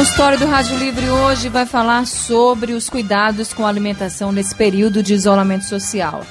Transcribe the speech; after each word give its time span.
Consultório 0.00 0.38
do 0.38 0.46
Rádio 0.46 0.78
Livre 0.78 1.10
hoje 1.10 1.50
vai 1.50 1.66
falar 1.66 2.06
sobre 2.06 2.72
os 2.72 2.88
cuidados 2.88 3.52
com 3.52 3.66
a 3.66 3.68
alimentação 3.68 4.32
nesse 4.32 4.54
período 4.54 5.02
de 5.02 5.12
isolamento 5.12 5.66
social. 5.66 6.24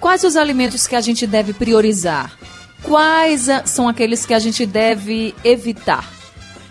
Quais 0.00 0.24
os 0.24 0.34
alimentos 0.34 0.88
que 0.88 0.96
a 0.96 1.00
gente 1.00 1.24
deve 1.24 1.52
priorizar? 1.52 2.36
Quais 2.82 3.46
são 3.64 3.88
aqueles 3.88 4.26
que 4.26 4.34
a 4.34 4.40
gente 4.40 4.66
deve 4.66 5.36
evitar? 5.44 6.04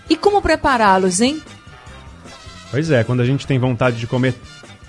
E 0.10 0.18
como 0.18 0.42
prepará-los, 0.42 1.22
hein? 1.22 1.42
Pois 2.70 2.92
é, 2.92 3.02
quando 3.06 3.22
a 3.22 3.26
gente 3.26 3.48
tem 3.48 3.58
vontade 3.58 3.96
de 3.96 4.06
comer 4.06 4.36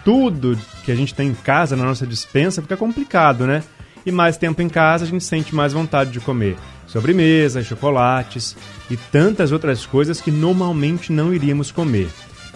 tudo 0.05 0.59
que 0.85 0.91
a 0.91 0.97
gente 0.97 1.15
tem 1.15 1.29
em 1.29 1.35
casa, 1.35 1.77
na 1.77 1.85
nossa 1.85 2.05
dispensa, 2.05 2.61
fica 2.61 2.77
complicado, 2.77 3.47
né? 3.47 3.63
E 4.05 4.11
mais 4.11 4.37
tempo 4.37 4.61
em 4.63 4.69
casa, 4.69 5.05
a 5.05 5.09
gente 5.09 5.23
sente 5.23 5.55
mais 5.55 5.73
vontade 5.73 6.11
de 6.11 6.19
comer 6.19 6.57
sobremesas, 6.93 7.67
chocolates 7.67 8.55
e 8.91 8.97
tantas 8.97 9.51
outras 9.51 9.87
coisas 9.87 10.21
que 10.21 10.31
normalmente 10.31 11.11
não 11.11 11.33
iríamos 11.33 11.73
comer. 11.73 12.11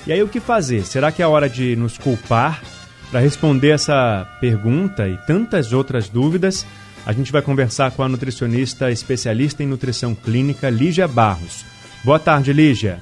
E 0.07 0.13
aí 0.13 0.23
o 0.23 0.29
que 0.29 0.39
fazer? 0.39 0.85
Será 0.85 1.11
que 1.11 1.23
é 1.23 1.27
hora 1.27 1.49
de 1.49 1.75
nos 1.75 1.97
culpar? 1.97 2.63
Para 3.11 3.21
responder 3.21 3.71
essa 3.71 4.29
pergunta 4.41 5.09
e 5.09 5.17
tantas 5.27 5.73
outras 5.73 6.09
dúvidas, 6.09 6.67
a 7.07 7.13
gente 7.13 7.33
vai 7.33 7.41
conversar 7.41 7.93
com 7.93 8.03
a 8.03 8.09
nutricionista 8.09 8.91
especialista 8.91 9.63
em 9.63 9.67
nutrição 9.67 10.15
clínica 10.15 10.69
Lígia 10.69 11.09
Barros. 11.09 11.65
Boa 12.05 12.19
tarde, 12.19 12.53
Lígia. 12.53 13.01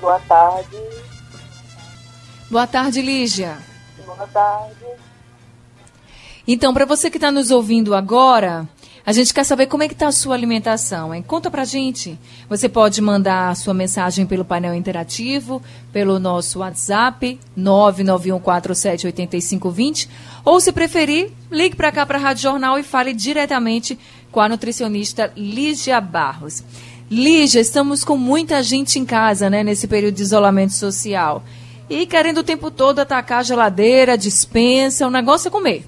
Boa 0.00 0.18
tarde. 0.20 0.76
Boa 2.50 2.66
tarde, 2.66 3.02
Lígia. 3.02 3.58
Boa 4.06 4.26
tarde. 4.28 4.74
Então, 6.46 6.72
para 6.74 6.84
você 6.84 7.10
que 7.10 7.16
está 7.16 7.32
nos 7.32 7.50
ouvindo 7.50 7.94
agora, 7.94 8.68
a 9.06 9.12
gente 9.12 9.34
quer 9.34 9.44
saber 9.44 9.66
como 9.66 9.82
é 9.82 9.88
que 9.88 9.92
está 9.92 10.08
a 10.08 10.12
sua 10.12 10.34
alimentação, 10.34 11.14
hein? 11.14 11.22
Conta 11.22 11.50
pra 11.50 11.66
gente. 11.66 12.18
Você 12.48 12.70
pode 12.70 13.02
mandar 13.02 13.50
a 13.50 13.54
sua 13.54 13.74
mensagem 13.74 14.24
pelo 14.24 14.46
painel 14.46 14.74
interativo, 14.74 15.60
pelo 15.92 16.18
nosso 16.18 16.60
WhatsApp, 16.60 17.38
991478520, 17.58 20.08
ou 20.42 20.58
se 20.58 20.72
preferir, 20.72 21.30
ligue 21.50 21.76
para 21.76 21.92
cá 21.92 22.06
para 22.06 22.16
a 22.16 22.20
Rádio 22.20 22.44
Jornal 22.44 22.78
e 22.78 22.82
fale 22.82 23.12
diretamente 23.12 23.98
com 24.32 24.40
a 24.40 24.48
nutricionista 24.48 25.30
Lígia 25.36 26.00
Barros. 26.00 26.64
Lígia, 27.10 27.60
estamos 27.60 28.04
com 28.04 28.16
muita 28.16 28.62
gente 28.62 28.98
em 28.98 29.04
casa, 29.04 29.50
né, 29.50 29.62
nesse 29.62 29.86
período 29.86 30.14
de 30.14 30.22
isolamento 30.22 30.72
social. 30.72 31.44
E 31.90 32.06
querendo 32.06 32.38
o 32.38 32.44
tempo 32.44 32.70
todo 32.70 33.00
atacar 33.00 33.40
a 33.40 33.42
geladeira, 33.42 34.14
a 34.14 34.16
dispensa, 34.16 35.06
o 35.06 35.10
negócio 35.10 35.48
é 35.48 35.50
comer. 35.50 35.84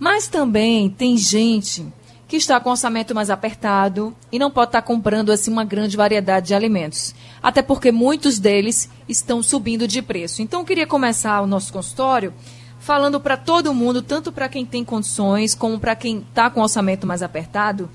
Mas 0.00 0.26
também 0.26 0.90
tem 0.90 1.16
gente 1.16 1.86
que 2.26 2.36
está 2.36 2.58
com 2.58 2.70
orçamento 2.70 3.14
mais 3.14 3.30
apertado 3.30 4.14
e 4.32 4.38
não 4.38 4.50
pode 4.50 4.68
estar 4.68 4.82
comprando 4.82 5.30
assim 5.30 5.50
uma 5.50 5.64
grande 5.64 5.96
variedade 5.96 6.48
de 6.48 6.54
alimentos, 6.54 7.14
até 7.42 7.62
porque 7.62 7.92
muitos 7.92 8.38
deles 8.38 8.88
estão 9.08 9.42
subindo 9.42 9.86
de 9.86 10.00
preço. 10.00 10.42
Então 10.42 10.60
eu 10.60 10.66
queria 10.66 10.86
começar 10.86 11.40
o 11.42 11.46
nosso 11.46 11.72
consultório 11.72 12.32
falando 12.78 13.20
para 13.20 13.36
todo 13.36 13.74
mundo, 13.74 14.02
tanto 14.02 14.32
para 14.32 14.48
quem 14.48 14.64
tem 14.64 14.84
condições 14.84 15.54
como 15.54 15.78
para 15.78 15.96
quem 15.96 16.18
está 16.18 16.50
com 16.50 16.60
orçamento 16.60 17.06
mais 17.06 17.22
apertado, 17.22 17.90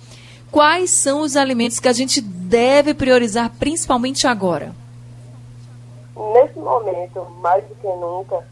quais 0.51 0.89
são 0.91 1.21
os 1.21 1.35
alimentos 1.35 1.79
que 1.79 1.87
a 1.87 1.93
gente 1.93 2.21
deve 2.21 2.93
priorizar 2.93 3.51
principalmente 3.59 4.27
agora. 4.27 4.73
Nesse 6.33 6.59
momento, 6.59 7.25
mais 7.41 7.63
do 7.65 7.75
que 7.75 7.87
nunca, 7.87 8.45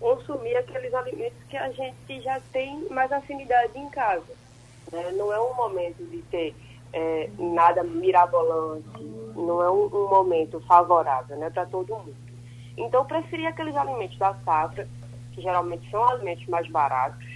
consumir 0.00 0.56
aqueles 0.56 0.92
alimentos 0.92 1.38
que 1.48 1.56
a 1.56 1.70
gente 1.70 2.20
já 2.22 2.40
tem 2.52 2.86
mais 2.90 3.10
afinidade 3.12 3.78
em 3.78 3.88
casa 3.88 4.45
né? 4.92 5.12
Não 5.12 5.32
é 5.32 5.40
um 5.40 5.54
momento 5.54 6.04
de 6.10 6.22
ter 6.22 6.54
é, 6.92 7.28
nada 7.38 7.82
mirabolante, 7.82 9.02
não 9.34 9.62
é 9.62 9.70
um, 9.70 9.86
um 9.86 10.08
momento 10.08 10.60
favorável 10.60 11.36
né, 11.36 11.50
para 11.50 11.66
todo 11.66 11.94
mundo. 11.94 12.14
Então, 12.76 13.04
preferir 13.04 13.46
aqueles 13.46 13.76
alimentos 13.76 14.18
da 14.18 14.34
safra, 14.44 14.88
que 15.32 15.40
geralmente 15.40 15.88
são 15.90 16.06
alimentos 16.08 16.46
mais 16.46 16.68
baratos, 16.68 17.26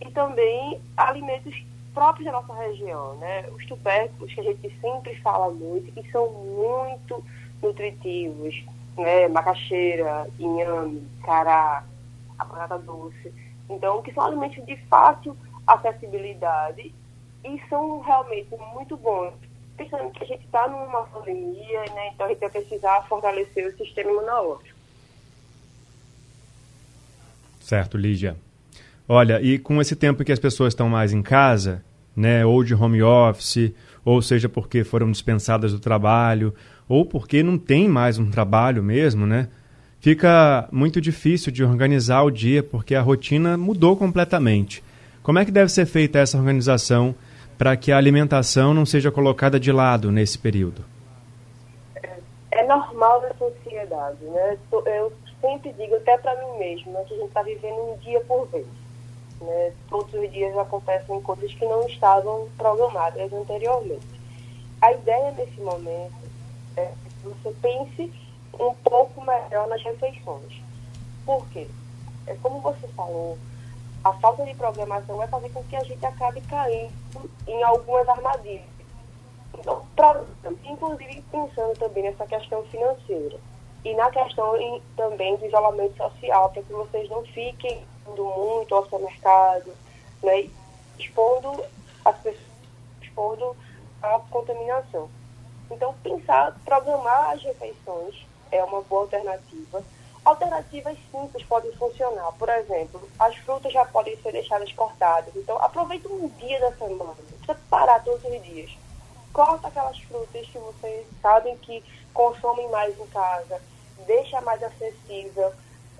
e 0.00 0.10
também 0.10 0.80
alimentos 0.96 1.54
próprios 1.94 2.26
da 2.26 2.32
nossa 2.32 2.52
região, 2.54 3.14
né? 3.16 3.48
Os 3.50 3.64
tubérculos 3.66 4.34
que 4.34 4.40
a 4.40 4.44
gente 4.44 4.74
sempre 4.80 5.14
fala 5.20 5.50
muito, 5.50 5.92
que 5.92 6.10
são 6.10 6.30
muito 6.30 7.24
nutritivos, 7.62 8.64
né? 8.96 9.28
Macaxeira, 9.28 10.26
inhame, 10.38 11.06
cará, 11.22 11.84
a 12.38 12.44
batata 12.44 12.78
doce. 12.78 13.32
Então, 13.70 14.02
que 14.02 14.12
são 14.12 14.24
alimentos 14.24 14.64
de 14.66 14.76
fácil 14.88 15.36
acessibilidade 15.66 16.94
e 17.44 17.60
são 17.68 18.00
realmente 18.00 18.48
muito 18.74 18.96
bons. 18.96 19.32
Pensando 19.76 20.10
que 20.10 20.22
a 20.22 20.26
gente 20.26 20.44
está 20.44 20.68
numa 20.68 21.02
pandemia, 21.06 21.80
né, 21.94 22.10
então 22.14 22.26
a 22.26 22.28
gente 22.28 22.40
vai 22.40 22.50
precisar 22.50 23.02
fortalecer 23.08 23.66
o 23.66 23.76
sistema 23.76 24.10
imunológico. 24.10 24.78
Certo, 27.60 27.96
Lígia. 27.96 28.36
Olha, 29.08 29.40
e 29.42 29.58
com 29.58 29.80
esse 29.80 29.96
tempo 29.96 30.24
que 30.24 30.32
as 30.32 30.38
pessoas 30.38 30.72
estão 30.72 30.88
mais 30.88 31.12
em 31.12 31.22
casa, 31.22 31.84
né, 32.16 32.44
ou 32.46 32.62
de 32.62 32.74
home 32.74 33.02
office, 33.02 33.72
ou 34.04 34.22
seja 34.22 34.48
porque 34.48 34.84
foram 34.84 35.10
dispensadas 35.10 35.72
do 35.72 35.80
trabalho, 35.80 36.54
ou 36.88 37.04
porque 37.04 37.42
não 37.42 37.58
tem 37.58 37.88
mais 37.88 38.18
um 38.18 38.30
trabalho 38.30 38.82
mesmo, 38.82 39.26
né? 39.26 39.48
Fica 40.00 40.68
muito 40.70 41.00
difícil 41.00 41.50
de 41.50 41.64
organizar 41.64 42.22
o 42.22 42.30
dia 42.30 42.62
porque 42.62 42.94
a 42.94 43.00
rotina 43.00 43.56
mudou 43.56 43.96
completamente. 43.96 44.84
Como 45.24 45.38
é 45.38 45.44
que 45.46 45.50
deve 45.50 45.70
ser 45.72 45.86
feita 45.86 46.18
essa 46.18 46.36
organização 46.36 47.14
para 47.56 47.74
que 47.78 47.90
a 47.90 47.96
alimentação 47.96 48.74
não 48.74 48.84
seja 48.84 49.10
colocada 49.10 49.58
de 49.58 49.72
lado 49.72 50.12
nesse 50.12 50.38
período? 50.38 50.84
É 52.50 52.66
normal 52.66 53.22
na 53.22 53.32
sociedade, 53.34 54.22
né? 54.22 54.58
Eu 54.70 55.10
sempre 55.40 55.72
digo, 55.72 55.94
até 55.96 56.18
para 56.18 56.34
mim 56.44 56.58
mesmo, 56.58 56.92
né, 56.92 57.02
que 57.08 57.14
a 57.14 57.16
gente 57.16 57.28
está 57.28 57.42
vivendo 57.42 57.94
um 57.94 57.96
dia 58.02 58.20
por 58.20 58.46
vez. 58.48 58.66
Né? 59.40 59.72
Todos 59.88 60.12
os 60.12 60.30
dias 60.30 60.54
acontecem 60.58 61.18
coisas 61.22 61.54
que 61.54 61.64
não 61.64 61.86
estavam 61.88 62.46
programadas 62.58 63.32
anteriormente. 63.32 64.06
A 64.82 64.92
ideia 64.92 65.30
nesse 65.38 65.58
momento 65.58 66.12
é 66.76 66.92
que 67.22 67.28
você 67.28 67.50
pense 67.62 68.12
um 68.60 68.74
pouco 68.84 69.24
melhor 69.24 69.68
nas 69.68 69.82
refeições. 69.82 70.62
Por 71.24 71.46
quê? 71.48 71.66
É 72.26 72.34
como 72.42 72.60
você 72.60 72.86
falou, 72.88 73.38
a 74.04 74.12
falta 74.14 74.44
de 74.44 74.54
programação 74.54 75.16
vai 75.16 75.26
fazer 75.28 75.48
com 75.50 75.64
que 75.64 75.76
a 75.76 75.82
gente 75.82 76.04
acabe 76.04 76.40
caindo 76.42 76.92
em 77.46 77.62
algumas 77.62 78.06
armadilhas. 78.06 78.74
Então, 79.58 79.82
pra, 79.96 80.22
inclusive 80.64 81.24
pensando 81.30 81.78
também 81.78 82.02
nessa 82.02 82.26
questão 82.26 82.62
financeira 82.64 83.38
e 83.82 83.94
na 83.94 84.10
questão 84.10 84.56
em, 84.56 84.82
também 84.96 85.36
do 85.36 85.46
isolamento 85.46 85.96
social, 85.96 86.50
para 86.50 86.62
que 86.62 86.72
vocês 86.72 87.08
não 87.08 87.24
fiquem 87.24 87.82
indo 88.06 88.24
muito 88.24 88.74
ao 88.74 88.84
supermercado, 88.84 89.72
né, 90.22 90.48
expondo 90.98 91.64
as 92.04 92.16
pessoas, 92.18 92.44
expondo 93.00 93.56
a 94.02 94.20
contaminação. 94.30 95.08
Então, 95.70 95.94
pensar, 96.02 96.54
programar 96.64 97.30
as 97.30 97.42
refeições 97.42 98.26
é 98.50 98.62
uma 98.62 98.82
boa 98.82 99.02
alternativa 99.02 99.82
Alternativas 100.24 100.96
simples 101.10 101.44
podem 101.44 101.70
funcionar. 101.72 102.32
Por 102.32 102.48
exemplo, 102.48 103.06
as 103.18 103.36
frutas 103.36 103.70
já 103.70 103.84
podem 103.84 104.16
ser 104.22 104.32
deixadas 104.32 104.72
cortadas. 104.72 105.36
Então, 105.36 105.58
aproveita 105.58 106.08
um 106.08 106.28
dia 106.28 106.58
da 106.60 106.72
semana. 106.72 107.04
Não 107.04 107.14
precisa 107.14 107.58
parar 107.68 108.02
todos 108.02 108.24
os 108.24 108.42
dias. 108.42 108.70
Corta 109.34 109.68
aquelas 109.68 109.98
frutas 109.98 110.46
que 110.46 110.58
vocês 110.58 111.06
sabem 111.20 111.58
que 111.58 111.84
consomem 112.14 112.66
mais 112.70 112.98
em 112.98 113.06
casa. 113.08 113.60
Deixa 114.06 114.40
mais 114.40 114.62
acessível. 114.62 115.52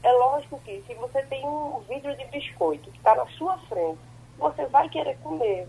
É 0.02 0.12
lógico 0.12 0.58
que 0.64 0.82
se 0.87 0.94
você 0.94 1.22
tem 1.25 1.46
um 1.46 1.81
vidro 1.81 2.16
de 2.16 2.25
biscoito 2.26 2.90
que 2.90 2.96
está 2.96 3.14
na 3.14 3.26
sua 3.26 3.58
frente, 3.69 3.98
você 4.38 4.64
vai 4.66 4.88
querer 4.88 5.19
comer. 5.19 5.69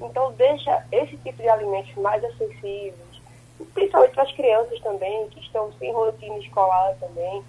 Então, 0.00 0.32
deixa 0.32 0.84
esse 0.90 1.16
tipo 1.18 1.40
de 1.40 1.48
alimentos 1.48 1.94
mais 1.94 2.24
acessíveis, 2.24 3.22
principalmente 3.72 4.14
para 4.14 4.24
as 4.24 4.32
crianças 4.32 4.80
também, 4.80 5.28
que 5.28 5.38
estão 5.38 5.72
sem 5.74 5.92
rotina 5.92 6.38
escolar 6.38 6.96
também 6.98 7.44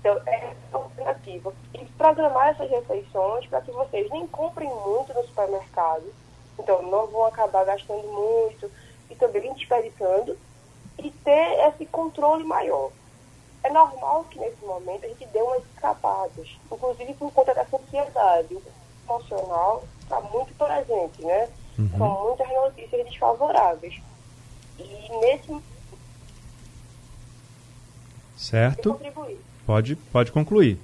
então, 0.00 0.20
é 0.26 0.54
alternativa. 0.72 1.52
E 1.74 1.84
programar 1.84 2.48
essas 2.48 2.70
refeições 2.70 3.46
para 3.46 3.60
que 3.60 3.70
vocês 3.70 4.10
nem 4.10 4.26
comprem 4.28 4.68
muito 4.68 5.12
no 5.14 5.24
supermercado, 5.24 6.04
então 6.58 6.82
não 6.82 7.06
vão 7.06 7.26
acabar 7.26 7.64
gastando 7.64 8.06
muito 8.08 8.70
e 9.10 9.14
também 9.14 9.52
desperdiçando, 9.54 10.36
e 10.98 11.10
ter 11.10 11.68
esse 11.68 11.86
controle 11.86 12.44
maior. 12.44 12.90
É 13.62 13.70
normal 13.70 14.24
que 14.30 14.38
nesse 14.38 14.64
momento 14.64 15.04
a 15.04 15.08
gente 15.08 15.26
dê 15.26 15.40
umas 15.40 15.62
escapadas, 15.74 16.58
inclusive 16.70 17.14
por 17.14 17.32
conta 17.32 17.54
da 17.54 17.64
sociedade. 17.66 18.56
emocional 19.04 19.84
está 20.02 20.20
muito 20.20 20.54
presente, 20.54 21.24
né? 21.24 21.48
Uhum. 21.78 21.90
São 21.96 22.24
muitas 22.24 22.48
notícias 22.48 23.06
desfavoráveis. 23.06 24.00
E 24.78 25.18
nesse. 25.20 25.62
Certo. 28.36 29.00
Pode, 29.68 29.96
pode 29.96 30.32
concluir. 30.32 30.78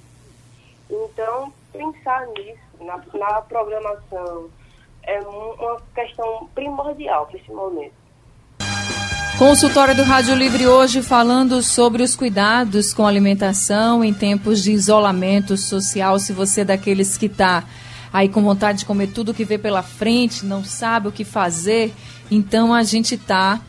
Então, 0.87 1.51
pensar 1.73 2.27
nisso, 2.37 2.59
na, 2.81 2.97
na 3.17 3.41
programação, 3.41 4.47
é 5.01 5.19
uma 5.21 5.81
questão 5.95 6.47
primordial 6.53 7.25
para 7.25 7.39
esse 7.39 7.49
momento. 7.51 7.95
Consultório 9.39 9.95
do 9.95 10.03
Rádio 10.03 10.35
Livre 10.35 10.67
hoje 10.67 11.01
falando 11.01 11.63
sobre 11.63 12.03
os 12.03 12.15
cuidados 12.15 12.93
com 12.93 13.07
alimentação 13.07 14.03
em 14.03 14.13
tempos 14.13 14.61
de 14.61 14.71
isolamento 14.71 15.57
social. 15.57 16.19
Se 16.19 16.31
você 16.31 16.61
é 16.61 16.65
daqueles 16.65 17.17
que 17.17 17.25
está 17.25 17.63
aí 18.13 18.29
com 18.29 18.43
vontade 18.43 18.79
de 18.79 18.85
comer 18.85 19.07
tudo 19.07 19.33
que 19.33 19.43
vê 19.43 19.57
pela 19.57 19.81
frente, 19.81 20.45
não 20.45 20.63
sabe 20.63 21.07
o 21.07 21.11
que 21.11 21.25
fazer, 21.25 21.91
então 22.29 22.71
a 22.71 22.83
gente 22.83 23.15
está 23.15 23.59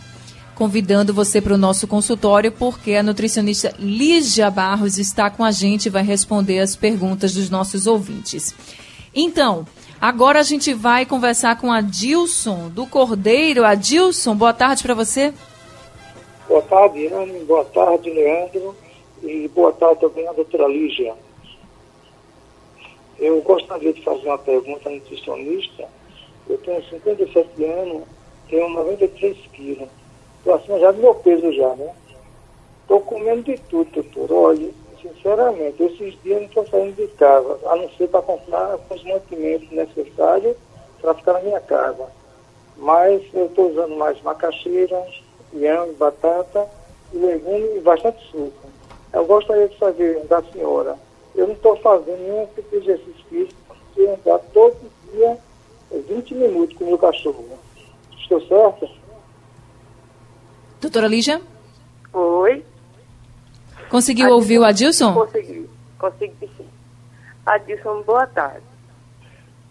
convidando 0.57 1.13
você 1.13 1.39
para 1.41 1.53
o 1.53 1.59
nosso 1.59 1.87
consultório 1.87 2.51
porque 2.51 2.95
a 2.95 3.03
nutricionista 3.03 3.75
Lígia 3.79 4.51
Barros 4.51 4.97
está 4.97 5.31
com 5.31 5.45
a 5.45 5.51
gente 5.51 5.87
e 5.87 5.91
vai 5.91 6.03
responder 6.03 6.61
as 6.61 6.75
perguntas 6.75 7.35
dos 7.35 7.51
nossos 7.51 7.87
ouvintes. 7.87 8.55
Então, 9.15 9.67
agora 10.01 10.41
a 10.41 10.43
gente 10.43 10.73
vai 10.73 11.05
conversar 11.05 11.61
com 11.61 11.71
a 11.71 11.83
Dilson 11.83 12.71
do 12.71 12.87
Cordeiro. 12.87 13.67
Adilson, 13.67 14.35
boa 14.35 14.55
tarde 14.55 14.83
para 14.83 14.95
você. 14.95 15.33
Boa 16.49 16.63
tarde, 16.63 17.07
Anne. 17.09 17.45
Boa 17.45 17.65
tarde, 17.67 18.09
Leandro. 18.11 18.75
E 19.23 19.49
boa 19.49 19.73
tarde 19.73 20.01
também 20.01 20.27
à 20.27 20.33
doutora 20.33 20.69
Lígia. 20.69 21.15
Eu 23.19 23.43
gostaria 23.43 23.93
de 23.93 24.03
fazer 24.03 24.27
uma 24.27 24.39
pergunta 24.39 24.89
à 24.89 24.93
nutricionista. 24.93 25.87
Eu 26.49 26.57
tenho 26.59 26.83
57 26.89 27.65
anos, 27.65 28.05
tenho 28.49 28.71
93 28.71 29.37
quilos. 29.53 29.89
Estou 30.47 30.55
acima 30.55 30.79
já 30.79 30.93
do 30.93 30.99
meu 30.99 31.13
peso 31.13 31.53
já, 31.55 31.75
né? 31.75 31.93
Estou 32.83 33.01
comendo 33.01 33.43
de 33.43 33.59
tudo, 33.63 33.91
doutor. 33.91 34.33
Olha, 34.33 34.71
sinceramente, 35.03 35.83
esses 35.83 36.23
dias 36.23 36.39
não 36.41 36.47
estou 36.47 36.67
saindo 36.69 36.95
de 36.95 37.09
casa, 37.15 37.59
a 37.67 37.75
não 37.75 37.91
ser 37.91 38.09
para 38.09 38.23
comprar 38.23 38.79
os 38.89 39.03
mantimentos 39.03 39.69
necessários 39.73 40.57
para 41.01 41.15
ficar 41.15 41.33
na 41.33 41.41
minha 41.41 41.59
casa. 41.59 42.07
Mas 42.77 43.23
eu 43.35 43.47
estou 43.47 43.73
usando 43.73 43.97
mais 43.97 44.23
macaxeira, 44.23 45.05
inhame, 45.53 45.95
batata, 45.95 46.69
legume 47.13 47.79
e 47.79 47.81
bastante 47.81 48.25
suco. 48.31 48.69
Eu 49.13 49.25
gostaria 49.25 49.67
de 49.67 49.77
saber 49.77 50.21
da 50.27 50.45
senhora, 50.45 50.97
eu 51.35 51.49
não 51.49 51.55
estou 51.55 51.75
fazendo 51.79 52.21
nenhum 52.21 52.47
tipo 52.55 52.71
de 52.71 52.77
exercício 52.77 53.25
físico, 53.29 53.61
porque 53.67 54.03
andar 54.03 54.39
todo 54.55 54.77
dia 55.11 55.39
20 55.91 56.35
minutos 56.37 56.77
com 56.77 56.85
o 56.85 56.87
meu 56.87 56.99
cachorro. 56.99 57.45
Estou 58.17 58.41
certo? 58.43 59.06
Doutora 60.81 61.07
Lígia? 61.07 61.41
Oi. 62.13 62.65
Conseguiu 63.89 64.27
Adilson, 64.27 64.41
ouvir 64.41 64.59
o 64.59 64.65
Adilson? 64.65 65.15
Consegui, 65.15 65.71
consegui 65.99 66.51
sim. 66.57 66.69
Adilson, 67.47 68.03
boa 68.03 68.27
tarde. 68.27 68.65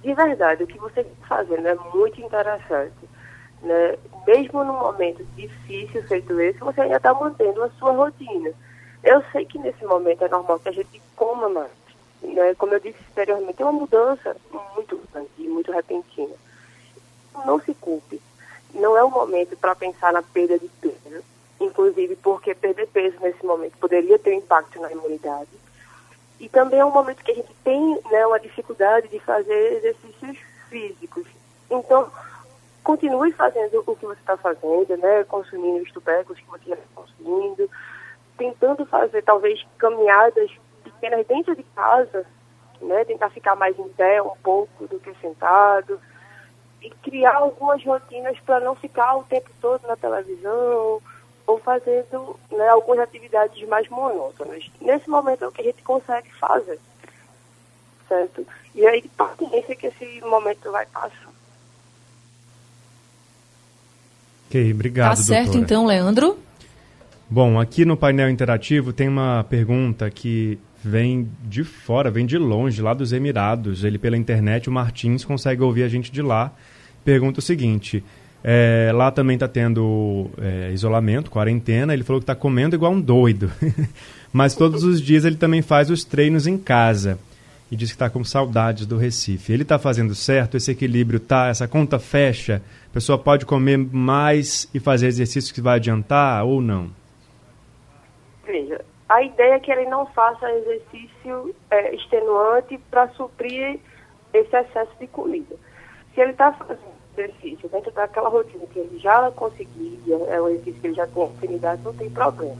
De 0.01 0.13
verdade, 0.13 0.63
o 0.63 0.67
que 0.67 0.77
você 0.79 1.01
está 1.01 1.27
fazendo 1.27 1.67
é 1.67 1.75
muito 1.93 2.19
interessante. 2.21 2.93
Né? 3.61 3.97
Mesmo 4.25 4.63
num 4.63 4.79
momento 4.79 5.25
difícil 5.35 6.03
feito 6.03 6.39
esse, 6.39 6.59
você 6.59 6.81
ainda 6.81 6.97
está 6.97 7.13
mantendo 7.13 7.63
a 7.63 7.69
sua 7.71 7.91
rotina. 7.91 8.51
Eu 9.03 9.23
sei 9.31 9.45
que 9.45 9.59
nesse 9.59 9.85
momento 9.85 10.23
é 10.23 10.29
normal 10.29 10.59
que 10.59 10.69
a 10.69 10.71
gente 10.71 11.01
coma 11.15 11.49
mais. 11.49 11.71
Né? 12.21 12.55
Como 12.55 12.73
eu 12.73 12.79
disse 12.79 12.97
anteriormente, 13.11 13.61
é 13.61 13.65
uma 13.65 13.71
mudança 13.79 14.35
muito 14.75 14.99
grande 15.11 15.29
e 15.37 15.47
muito 15.47 15.71
repentina. 15.71 16.33
Não 17.45 17.59
se 17.59 17.73
culpe. 17.75 18.19
Não 18.75 18.97
é 18.97 19.03
o 19.03 19.09
momento 19.09 19.55
para 19.55 19.73
pensar 19.73 20.11
na 20.11 20.21
perda 20.21 20.59
de 20.59 20.67
peso. 20.67 21.23
Inclusive 21.59 22.15
porque 22.17 22.53
perder 22.53 22.87
peso 22.87 23.17
nesse 23.21 23.43
momento 23.45 23.77
poderia 23.77 24.19
ter 24.19 24.31
um 24.31 24.39
impacto 24.39 24.79
na 24.81 24.91
imunidade. 24.91 25.49
E 26.39 26.49
também 26.49 26.79
é 26.79 26.85
um 26.85 26.91
momento 26.91 27.23
que 27.23 27.31
a 27.31 27.35
gente 27.35 27.53
tem 27.63 27.99
né, 28.11 28.27
uma 28.27 28.39
dificuldade 28.39 29.07
de 29.07 29.19
fazer 29.19 29.77
exercícios 29.77 30.37
físicos. 30.69 31.25
Então, 31.69 32.11
continue 32.83 33.31
fazendo 33.31 33.81
o 33.87 33.95
que 33.95 34.05
você 34.05 34.19
está 34.19 34.35
fazendo, 34.35 34.97
né? 34.97 35.23
Consumindo 35.23 35.81
os 35.83 35.91
tubérculos 35.91 36.39
que 36.39 36.47
você 36.47 36.73
está 36.73 36.83
consumindo, 36.93 37.69
tentando 38.37 38.85
fazer 38.85 39.23
talvez 39.23 39.65
caminhadas 39.77 40.51
pequenas 40.83 41.25
dentro 41.25 41.55
de 41.55 41.63
casa, 41.63 42.25
né? 42.81 43.05
Tentar 43.05 43.29
ficar 43.29 43.55
mais 43.55 43.79
em 43.79 43.87
pé 43.89 44.21
um 44.21 44.35
pouco 44.43 44.85
do 44.87 44.99
que 44.99 45.13
sentado 45.21 45.97
e 46.85 46.89
criar 47.01 47.35
algumas 47.35 47.83
rotinas 47.83 48.37
para 48.45 48.59
não 48.59 48.75
ficar 48.75 49.15
o 49.17 49.23
tempo 49.23 49.49
todo 49.59 49.81
na 49.87 49.95
televisão 49.95 51.01
ou 51.47 51.59
fazendo 51.59 52.39
né, 52.51 52.67
algumas 52.69 52.99
atividades 52.99 53.67
mais 53.67 53.87
monótonas. 53.89 54.63
Nesse 54.81 55.09
momento 55.09 55.43
é 55.43 55.47
o 55.47 55.51
que 55.51 55.61
a 55.61 55.65
gente 55.65 55.81
consegue 55.83 56.31
fazer, 56.39 56.79
certo? 58.07 58.45
E 58.73 58.85
aí, 58.85 59.03
paciência 59.17 59.75
que 59.75 59.87
esse 59.87 60.21
momento 60.21 60.71
vai 60.71 60.85
passar. 60.87 61.29
Ok, 64.47 64.73
obrigado, 64.73 65.09
Tá 65.09 65.15
certo 65.15 65.45
doutora. 65.45 65.63
então, 65.63 65.85
Leandro? 65.85 66.39
Bom, 67.29 67.59
aqui 67.59 67.83
no 67.85 67.97
painel 67.97 68.29
interativo 68.29 68.93
tem 68.93 69.07
uma 69.07 69.43
pergunta 69.49 70.09
que 70.09 70.59
vem 70.83 71.27
de 71.43 71.63
fora, 71.63 72.11
vem 72.11 72.25
de 72.25 72.37
longe, 72.37 72.81
lá 72.81 72.93
dos 72.93 73.11
Emirados. 73.11 73.83
Ele 73.83 73.97
pela 73.97 74.15
internet, 74.15 74.69
o 74.69 74.71
Martins 74.71 75.25
consegue 75.25 75.63
ouvir 75.63 75.83
a 75.83 75.87
gente 75.87 76.11
de 76.11 76.21
lá. 76.21 76.51
Pergunta 77.05 77.39
o 77.39 77.43
seguinte: 77.43 78.03
é, 78.43 78.91
lá 78.93 79.11
também 79.11 79.35
está 79.35 79.47
tendo 79.47 80.29
é, 80.41 80.71
isolamento, 80.71 81.31
quarentena. 81.31 81.93
Ele 81.93 82.03
falou 82.03 82.19
que 82.19 82.23
está 82.23 82.35
comendo 82.35 82.75
igual 82.75 82.91
um 82.91 82.99
doido, 82.99 83.51
mas 84.33 84.55
todos 84.55 84.83
os 84.83 84.99
dias 84.99 85.23
ele 85.23 85.35
também 85.35 85.61
faz 85.61 85.89
os 85.89 86.03
treinos 86.03 86.47
em 86.47 86.57
casa 86.57 87.17
e 87.71 87.75
diz 87.75 87.89
que 87.89 87.95
está 87.95 88.09
com 88.09 88.23
saudades 88.23 88.85
do 88.85 88.97
Recife. 88.97 89.53
Ele 89.53 89.63
está 89.63 89.79
fazendo 89.79 90.13
certo? 90.13 90.57
Esse 90.57 90.71
equilíbrio 90.71 91.19
tá? 91.19 91.47
Essa 91.47 91.67
conta 91.67 91.99
fecha? 91.99 92.61
A 92.89 92.93
pessoa 92.93 93.17
pode 93.17 93.45
comer 93.45 93.77
mais 93.77 94.69
e 94.73 94.79
fazer 94.79 95.07
exercício 95.07 95.53
que 95.53 95.61
vai 95.61 95.75
adiantar 95.75 96.43
ou 96.45 96.61
não? 96.61 96.89
Veja, 98.45 98.81
a 99.09 99.21
ideia 99.21 99.55
é 99.55 99.59
que 99.59 99.71
ele 99.71 99.85
não 99.85 100.05
faça 100.07 100.51
exercício 100.51 101.55
é, 101.69 101.95
extenuante 101.95 102.79
para 102.89 103.09
suprir 103.09 103.79
esse 104.33 104.55
excesso 104.55 104.91
de 104.99 105.07
comida. 105.07 105.55
Se 106.13 106.21
ele 106.21 106.31
está 106.31 106.51
fazendo 106.53 106.94
exercício 107.21 107.69
dentro 107.69 107.91
daquela 107.91 108.29
rotina 108.29 108.65
que 108.67 108.79
ele 108.79 108.99
já 108.99 109.31
conseguia, 109.31 110.15
é 110.27 110.41
um 110.41 110.49
exercício 110.49 110.81
que 110.81 110.87
ele 110.87 110.95
já 110.95 111.07
tem 111.07 111.23
afinidade, 111.23 111.81
não 111.83 111.93
tem 111.93 112.09
problema. 112.09 112.55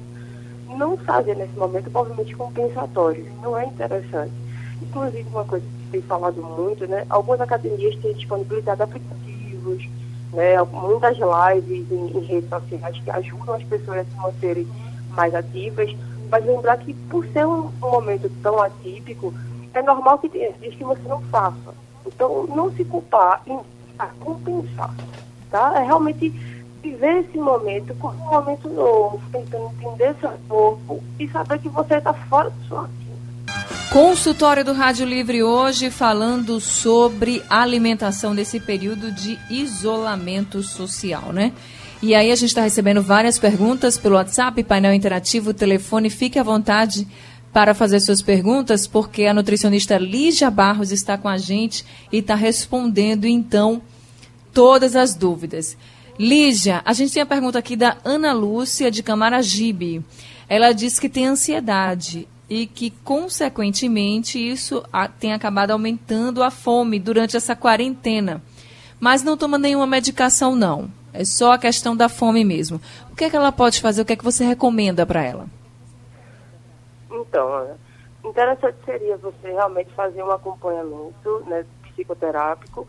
Não 0.78 0.98
fazer 0.98 1.36
nesse 1.36 1.56
momento 1.58 1.92
movimento 1.92 2.36
compensatório, 2.36 3.26
não 3.42 3.58
é 3.58 3.66
interessante. 3.66 4.34
Inclusive, 4.82 5.26
uma 5.30 5.46
coisa 5.46 5.66
que 5.66 5.92
tem 5.92 6.02
falado 6.02 6.42
muito, 6.42 6.88
né? 6.88 7.06
Algumas 7.10 7.40
academias 7.40 7.96
têm 7.98 8.14
disponibilidade 8.14 8.78
de 8.78 8.84
aplicativos, 8.84 9.90
né? 10.34 10.62
Muitas 10.64 11.18
lives 11.18 11.92
em, 11.92 12.18
em 12.18 12.20
redes 12.22 12.50
sociais 12.50 13.00
que 13.00 13.12
ajudam 13.12 13.56
as 13.56 13.64
pessoas 13.64 14.00
a 14.00 14.04
se 14.04 14.18
manterem 14.18 14.68
mais 15.10 15.34
ativas, 15.34 15.96
mas 16.30 16.46
lembrar 16.46 16.78
que 16.78 16.94
por 17.10 17.26
ser 17.28 17.46
um, 17.46 17.72
um 17.82 17.92
momento 17.92 18.30
tão 18.42 18.62
atípico, 18.62 19.34
é 19.74 19.82
normal 19.82 20.18
que 20.18 20.30
tenha 20.30 20.52
dias 20.54 20.74
que 20.76 20.84
você 20.84 21.02
não 21.08 21.22
faça. 21.24 21.74
Então, 22.06 22.46
não 22.48 22.72
se 22.72 22.84
culpar 22.86 23.42
em 23.48 23.60
a 23.98 24.08
compensar, 24.20 24.94
tá? 25.50 25.74
É 25.76 25.84
realmente 25.84 26.30
viver 26.82 27.22
esse 27.22 27.38
momento 27.38 27.96
como 27.96 28.16
um 28.24 28.30
momento 28.30 28.70
novo, 28.70 29.22
tentando 29.32 29.72
entender 29.80 30.16
seu 30.20 30.32
corpo 30.48 31.04
e 31.20 31.28
saber 31.30 31.60
que 31.60 31.70
você 31.70 31.96
está 31.96 32.14
fora 32.14 32.50
do 32.50 32.68
sua. 32.68 32.90
Consultório 33.92 34.66
do 34.66 34.74
Rádio 34.74 35.06
Livre 35.06 35.42
hoje 35.42 35.90
falando 35.90 36.60
sobre 36.60 37.42
alimentação 37.50 38.34
nesse 38.34 38.60
período 38.60 39.12
de 39.12 39.40
isolamento 39.50 40.62
social, 40.62 41.32
né? 41.32 41.54
E 42.02 42.14
aí 42.14 42.32
a 42.32 42.36
gente 42.36 42.50
está 42.50 42.62
recebendo 42.62 43.02
várias 43.02 43.40
perguntas 43.40 43.98
pelo 43.98 44.16
WhatsApp, 44.16 44.62
painel 44.64 44.94
interativo, 44.94 45.54
telefone. 45.54 46.10
Fique 46.10 46.38
à 46.38 46.44
vontade 46.44 47.08
para 47.56 47.74
fazer 47.74 48.02
suas 48.02 48.22
perguntas, 48.22 48.86
porque 48.86 49.28
a 49.28 49.34
nutricionista 49.34 49.98
Lígia 49.98 50.52
Barros 50.52 50.92
está 50.92 51.18
com 51.18 51.30
a 51.30 51.38
gente 51.38 51.86
e 52.12 52.18
está 52.18 52.36
respondendo, 52.36 53.24
então, 53.24 53.82
todas 54.54 54.94
as 54.94 55.16
dúvidas. 55.16 55.78
Lígia, 56.20 56.82
a 56.84 56.92
gente 56.92 57.14
tem 57.14 57.22
a 57.22 57.26
pergunta 57.26 57.58
aqui 57.58 57.78
da 57.78 57.96
Ana 58.04 58.34
Lúcia, 58.34 58.92
de 58.92 59.02
Camaragibe. 59.02 60.04
Ela 60.50 60.74
diz 60.74 61.00
que 61.00 61.08
tem 61.08 61.28
ansiedade 61.28 62.28
e 62.50 62.68
que, 62.68 62.90
consequentemente, 62.90 64.38
isso 64.38 64.84
tem 65.18 65.32
acabado 65.32 65.72
aumentando 65.72 66.44
a 66.44 66.52
fome 66.52 67.00
durante 67.00 67.38
essa 67.38 67.56
quarentena. 67.56 68.44
Mas 69.00 69.24
não 69.24 69.38
toma 69.38 69.58
nenhuma 69.58 69.88
medicação, 69.88 70.58
não. 70.58 70.92
É 71.14 71.24
só 71.24 71.54
a 71.54 71.58
questão 71.58 71.96
da 71.96 72.10
fome 72.10 72.44
mesmo. 72.44 72.82
O 73.10 73.16
que 73.16 73.24
é 73.24 73.30
que 73.30 73.36
ela 73.38 73.54
pode 73.54 73.80
fazer? 73.80 74.02
O 74.02 74.06
que 74.06 74.12
é 74.12 74.18
que 74.18 74.26
você 74.26 74.44
recomenda 74.44 75.06
para 75.06 75.24
ela? 75.24 75.48
Então, 77.36 77.78
interessante 78.24 78.78
seria 78.86 79.18
você 79.18 79.52
realmente 79.52 79.94
fazer 79.94 80.24
um 80.24 80.32
acompanhamento 80.32 81.44
né, 81.48 81.66
psicoterápico 81.84 82.88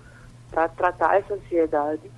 para 0.51 0.69
tratar 0.69 1.19
essa 1.19 1.35
ansiedade. 1.35 2.09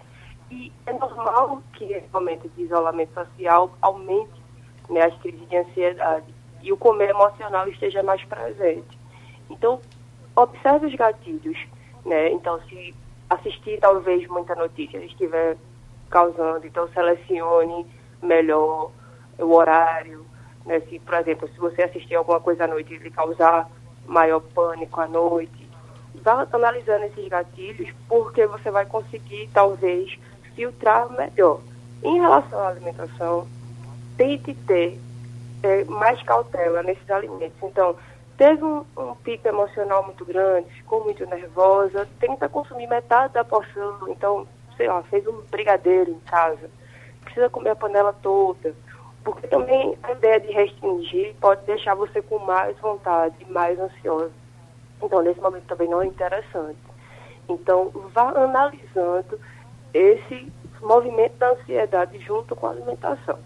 E 0.50 0.70
é 0.86 0.92
normal 0.92 1.62
que 1.72 1.84
esse 1.84 2.06
momento 2.12 2.46
de 2.50 2.62
isolamento 2.62 3.14
social 3.14 3.70
aumente 3.80 4.42
né, 4.90 5.04
as 5.04 5.18
crises 5.20 5.48
de 5.48 5.56
ansiedade 5.56 6.26
e 6.62 6.70
o 6.70 6.76
comer 6.76 7.10
emocional 7.10 7.66
esteja 7.68 8.02
mais 8.02 8.22
presente. 8.24 8.98
Então, 9.48 9.80
observe 10.36 10.86
os 10.86 10.94
gatilhos. 10.94 11.58
Né? 12.04 12.30
Então, 12.30 12.60
se 12.68 12.94
assistir 13.30 13.80
talvez 13.80 14.26
muita 14.28 14.54
notícia 14.54 14.98
estiver 14.98 15.56
causando, 16.10 16.66
então 16.66 16.88
selecione 16.88 17.86
melhor 18.22 18.90
o 19.38 19.54
horário. 19.54 20.27
Né? 20.68 20.80
Se, 20.80 20.98
por 20.98 21.14
exemplo, 21.14 21.48
se 21.48 21.58
você 21.58 21.82
assistir 21.82 22.14
alguma 22.14 22.38
coisa 22.38 22.64
à 22.64 22.66
noite 22.68 22.92
e 22.92 23.10
causar 23.10 23.68
maior 24.06 24.40
pânico 24.40 25.00
à 25.00 25.08
noite, 25.08 25.68
vá 26.22 26.46
analisando 26.52 27.06
esses 27.06 27.26
gatilhos, 27.26 27.90
porque 28.06 28.46
você 28.46 28.70
vai 28.70 28.84
conseguir 28.84 29.48
talvez 29.52 30.18
filtrar 30.54 31.10
melhor. 31.10 31.60
Em 32.02 32.20
relação 32.20 32.60
à 32.60 32.68
alimentação, 32.68 33.48
tente 34.18 34.52
ter 34.54 35.00
é, 35.62 35.84
mais 35.84 36.22
cautela 36.22 36.82
nesses 36.82 37.10
alimentos. 37.10 37.56
Então, 37.62 37.96
teve 38.36 38.62
um, 38.62 38.84
um, 38.96 39.14
pico 39.16 39.48
emocional 39.48 40.04
muito 40.04 40.24
grande, 40.24 40.68
ficou 40.74 41.02
muito 41.02 41.24
nervosa, 41.24 42.06
tenta 42.20 42.46
consumir 42.46 42.86
metade 42.88 43.32
da 43.32 43.44
porção. 43.44 44.06
Então, 44.08 44.46
sei 44.76 44.86
lá, 44.86 45.02
fez 45.04 45.26
um 45.26 45.40
brigadeiro 45.50 46.10
em 46.10 46.20
casa, 46.20 46.70
precisa 47.24 47.48
comer 47.48 47.70
a 47.70 47.76
panela 47.76 48.12
toda. 48.22 48.74
Porque 49.24 49.46
também 49.48 49.96
a 50.02 50.12
ideia 50.12 50.40
de 50.40 50.52
restringir 50.52 51.34
pode 51.40 51.64
deixar 51.66 51.94
você 51.94 52.22
com 52.22 52.38
mais 52.38 52.76
vontade, 52.78 53.34
mais 53.50 53.78
ansioso. 53.78 54.32
Então, 55.02 55.22
nesse 55.22 55.40
momento 55.40 55.64
também 55.64 55.88
não 55.88 56.02
é 56.02 56.06
interessante. 56.06 56.78
Então, 57.48 57.90
vá 58.14 58.30
analisando 58.30 59.38
esse 59.92 60.46
movimento 60.82 61.36
da 61.38 61.50
ansiedade 61.52 62.18
junto 62.20 62.54
com 62.54 62.66
a 62.66 62.70
alimentação. 62.70 63.38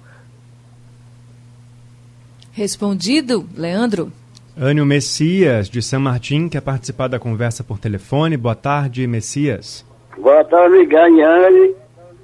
Respondido, 2.52 3.46
Leandro? 3.56 4.12
Ânio 4.58 4.84
Messias, 4.84 5.70
de 5.70 5.80
São 5.80 6.00
Martim, 6.00 6.48
quer 6.48 6.60
participar 6.60 7.08
da 7.08 7.18
conversa 7.18 7.64
por 7.64 7.78
telefone. 7.78 8.36
Boa 8.36 8.54
tarde, 8.54 9.06
Messias. 9.06 9.84
Boa 10.18 10.44
tarde, 10.44 10.84
Ganhane, 10.84 11.74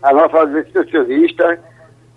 a 0.03 0.13
nossa 0.13 0.45
nutricionista. 0.45 1.59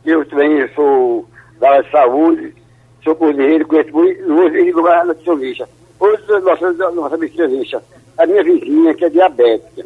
Eu 0.05 0.25
também 0.25 0.67
sou 0.74 1.27
da 1.60 1.70
área 1.70 1.84
de 1.84 1.91
saúde, 1.91 2.55
sou 3.03 3.15
cozinheiro, 3.15 3.67
conheço 3.67 3.91
muito 3.91 4.75
lugar 4.75 5.05
nutricionista. 5.05 5.70
Hoje, 6.00 6.24
nossa, 6.41 6.72
nossa 6.74 7.17
nutricionista, 7.17 7.84
a 8.17 8.25
minha 8.25 8.43
vizinha, 8.43 8.93
que 8.93 9.05
é 9.05 9.10
diabética, 9.10 9.86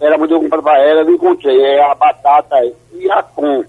ela 0.00 0.16
mandou 0.16 0.40
comprar 0.40 0.62
para 0.62 0.80
ela, 0.80 1.02
eu 1.02 1.14
encontrei, 1.14 1.60
é 1.60 1.82
a 1.82 1.94
batata 1.94 2.56
Iacom. 2.92 3.64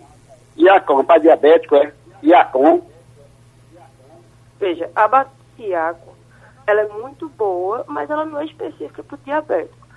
Iacom, 0.58 1.04
para 1.04 1.20
diabético, 1.20 1.76
é 1.76 1.92
Iacom. 2.24 2.82
Veja, 4.60 4.90
a 4.96 5.08
batata 5.08 5.42
ela 6.66 6.82
é 6.82 6.88
muito 6.88 7.30
boa, 7.30 7.84
mas 7.88 8.10
ela 8.10 8.26
não 8.26 8.40
é 8.40 8.46
específica 8.46 9.04
para 9.04 9.16
o 9.16 9.20
diabético. 9.26 9.88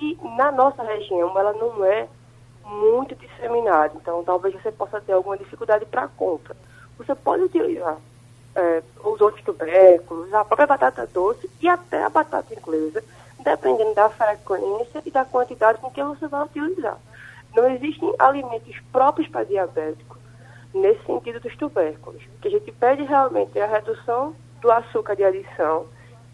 E 0.00 0.18
na 0.36 0.50
nossa 0.50 0.82
região, 0.82 1.38
ela 1.38 1.52
não 1.52 1.84
é 1.84 2.08
muito 2.66 3.14
disseminada, 3.14 3.92
então 3.94 4.24
talvez 4.24 4.54
você 4.54 4.72
possa 4.72 5.00
ter 5.00 5.12
alguma 5.12 5.36
dificuldade 5.36 5.86
para 5.86 6.08
compra. 6.08 6.56
Você 6.98 7.14
pode 7.14 7.44
utilizar 7.44 7.96
é, 8.54 8.82
os 9.04 9.20
outros 9.20 9.44
tubérculos, 9.44 10.32
a 10.34 10.44
própria 10.44 10.66
batata 10.66 11.06
doce 11.06 11.48
e 11.60 11.68
até 11.68 12.02
a 12.02 12.08
batata 12.08 12.54
inglesa, 12.54 13.02
dependendo 13.38 13.94
da 13.94 14.08
frequência 14.08 15.02
e 15.04 15.10
da 15.10 15.24
quantidade 15.24 15.78
com 15.78 15.90
que 15.90 16.02
você 16.02 16.26
vai 16.26 16.44
utilizar. 16.44 16.98
Não 17.54 17.70
existem 17.70 18.14
alimentos 18.18 18.76
próprios 18.92 19.28
para 19.28 19.44
diabéticos 19.44 20.18
nesse 20.74 21.04
sentido 21.04 21.40
dos 21.40 21.56
tubérculos. 21.56 22.22
O 22.22 22.40
que 22.40 22.48
a 22.48 22.50
gente 22.50 22.72
pede 22.72 23.02
realmente 23.04 23.58
é 23.58 23.62
a 23.62 23.66
redução 23.66 24.34
do 24.60 24.70
açúcar 24.70 25.14
de 25.14 25.24
adição 25.24 25.86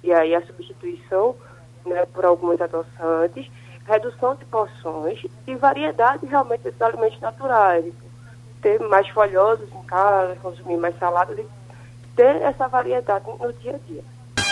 e 0.02 0.12
aí 0.12 0.34
a 0.34 0.44
substituição 0.44 1.36
né, 1.84 2.06
por 2.06 2.24
alguns 2.24 2.60
adoçantes, 2.60 3.50
redução 3.86 4.34
de 4.34 4.44
porções 4.46 5.20
e 5.46 5.54
variedade 5.54 6.26
realmente 6.26 6.62
desses 6.62 6.80
alimentos 6.80 7.20
naturais. 7.20 7.84
Ter 8.60 8.78
mais 8.80 9.08
folhosos 9.08 9.68
em 9.72 9.82
casa, 9.86 10.36
consumir 10.36 10.76
mais 10.76 10.96
saladas 10.98 11.38
e 11.38 11.46
ter 12.14 12.36
essa 12.42 12.68
variedade 12.68 13.24
no 13.26 13.52
dia 13.54 13.74
a 13.74 13.78
dia. 13.90 14.04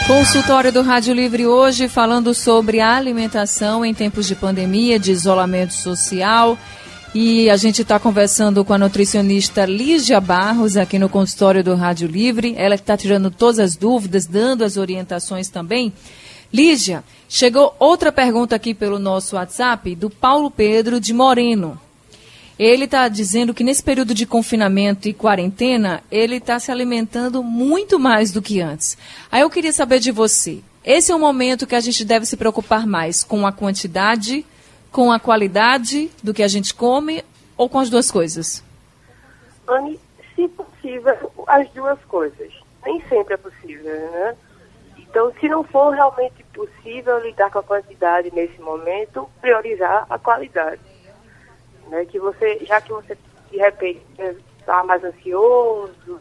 Consultório 0.07 0.73
do 0.73 0.83
Rádio 0.83 1.15
Livre 1.15 1.47
hoje 1.47 1.89
falando 1.89 2.35
sobre 2.35 2.81
alimentação 2.81 3.85
em 3.85 3.95
tempos 3.95 4.27
de 4.27 4.35
pandemia, 4.35 4.99
de 4.99 5.13
isolamento 5.13 5.73
social. 5.73 6.59
E 7.15 7.51
a 7.51 7.57
gente 7.57 7.83
está 7.83 7.99
conversando 7.99 8.65
com 8.65 8.73
a 8.73 8.79
nutricionista 8.79 9.65
Lígia 9.65 10.21
Barros 10.21 10.77
aqui 10.77 10.99
no 10.99 11.09
consultório 11.09 11.63
do 11.63 11.75
Rádio 11.75 12.07
Livre. 12.07 12.55
Ela 12.57 12.77
está 12.77 12.97
tirando 12.97 13.31
todas 13.31 13.59
as 13.59 13.77
dúvidas, 13.77 14.27
dando 14.27 14.65
as 14.65 14.77
orientações 14.77 15.49
também. 15.49 15.93
Lígia, 16.53 17.05
chegou 17.29 17.75
outra 17.79 18.11
pergunta 18.11 18.57
aqui 18.57 18.75
pelo 18.75 18.99
nosso 18.99 19.37
WhatsApp 19.37 19.95
do 19.95 20.11
Paulo 20.11 20.51
Pedro 20.51 21.01
de 21.01 21.15
Moreno. 21.15 21.81
Ele 22.59 22.85
está 22.85 23.09
dizendo 23.09 23.55
que 23.55 23.65
nesse 23.65 23.83
período 23.83 24.13
de 24.13 24.27
confinamento 24.27 25.09
e 25.09 25.15
quarentena, 25.15 26.03
ele 26.11 26.37
está 26.37 26.59
se 26.59 26.71
alimentando 26.73 27.43
muito 27.43 27.99
mais 27.99 28.33
do 28.33 28.43
que 28.43 28.61
antes. 28.61 28.99
Aí 29.31 29.43
eu 29.43 29.49
queria 29.49 29.73
saber 29.73 30.01
de 30.01 30.11
você. 30.11 30.61
Esse 30.85 31.13
é 31.13 31.15
o 31.15 31.19
momento 31.19 31.67
que 31.67 31.75
a 31.75 31.81
gente 31.81 32.05
deve 32.05 32.27
se 32.27 32.37
preocupar 32.37 32.87
mais 32.87 33.23
com 33.23 33.47
a 33.47 33.53
quantidade, 33.53 34.45
com 34.91 35.13
a 35.13 35.21
qualidade 35.21 36.11
do 36.23 36.35
que 36.35 36.43
a 36.43 36.49
gente 36.49 36.75
come 36.75 37.25
ou 37.57 37.69
com 37.69 37.79
as 37.79 37.89
duas 37.89 38.11
coisas? 38.11 38.63
Anne, 39.69 40.01
se 40.35 40.49
possível, 40.49 41.15
as 41.47 41.71
duas 41.71 41.99
coisas. 42.07 42.53
Nem 42.85 43.01
sempre 43.09 43.35
é 43.35 43.37
possível, 43.37 43.85
né? 44.11 44.37
Então, 45.11 45.33
se 45.41 45.49
não 45.49 45.65
for 45.65 45.91
realmente 45.91 46.45
possível 46.55 47.19
lidar 47.19 47.51
com 47.51 47.59
a 47.59 47.63
quantidade 47.63 48.33
nesse 48.33 48.61
momento, 48.61 49.29
priorizar 49.41 50.07
a 50.09 50.19
qualidade 50.19 50.81
né? 51.91 52.07
Que 52.07 52.19
você, 52.19 52.65
já 52.65 52.81
que 52.81 52.91
você 52.91 53.19
de 53.51 53.59
repente 53.59 54.01
está 54.59 54.83
mais 54.85 55.05
ansioso, 55.05 56.21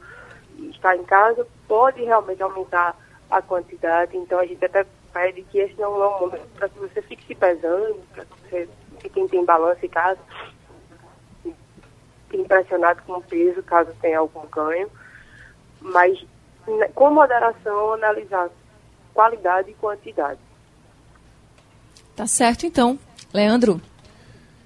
está 0.58 0.96
em 0.96 1.04
casa, 1.04 1.48
pode 1.68 2.04
realmente 2.04 2.42
aumentar 2.42 2.98
a 3.30 3.42
quantidade. 3.42 4.18
Então 4.18 4.40
a 4.40 4.46
gente 4.46 4.66
até 4.66 4.86
pede 5.14 5.44
que 5.44 5.60
esse 5.60 5.80
não 5.80 6.04
é 6.04 6.08
um 6.08 6.20
momento 6.20 6.48
para 6.56 6.68
que 6.68 6.80
você 6.80 7.02
fique 7.04 7.26
se 7.26 7.36
pesando, 7.36 8.02
para 8.14 8.26
que 8.26 8.50
você 8.50 8.70
fique 9.00 9.38
em 9.38 9.46
balanço 9.46 9.86
em 9.86 9.90
casa, 9.90 10.20
impressionado 12.34 13.02
com 13.04 13.14
o 13.14 13.24
peso, 13.24 13.64
caso 13.64 13.94
tenha 14.02 14.20
algum 14.20 14.46
ganho. 14.48 14.90
Mas 15.80 16.20
né, 16.68 16.90
com 16.94 17.12
moderação 17.12 17.94
analisar 17.94 18.50
qualidade 19.14 19.72
e 19.72 19.74
quantidade. 19.74 20.40
Tá 22.16 22.28
certo 22.28 22.66
então. 22.66 23.00
Leandro? 23.34 23.82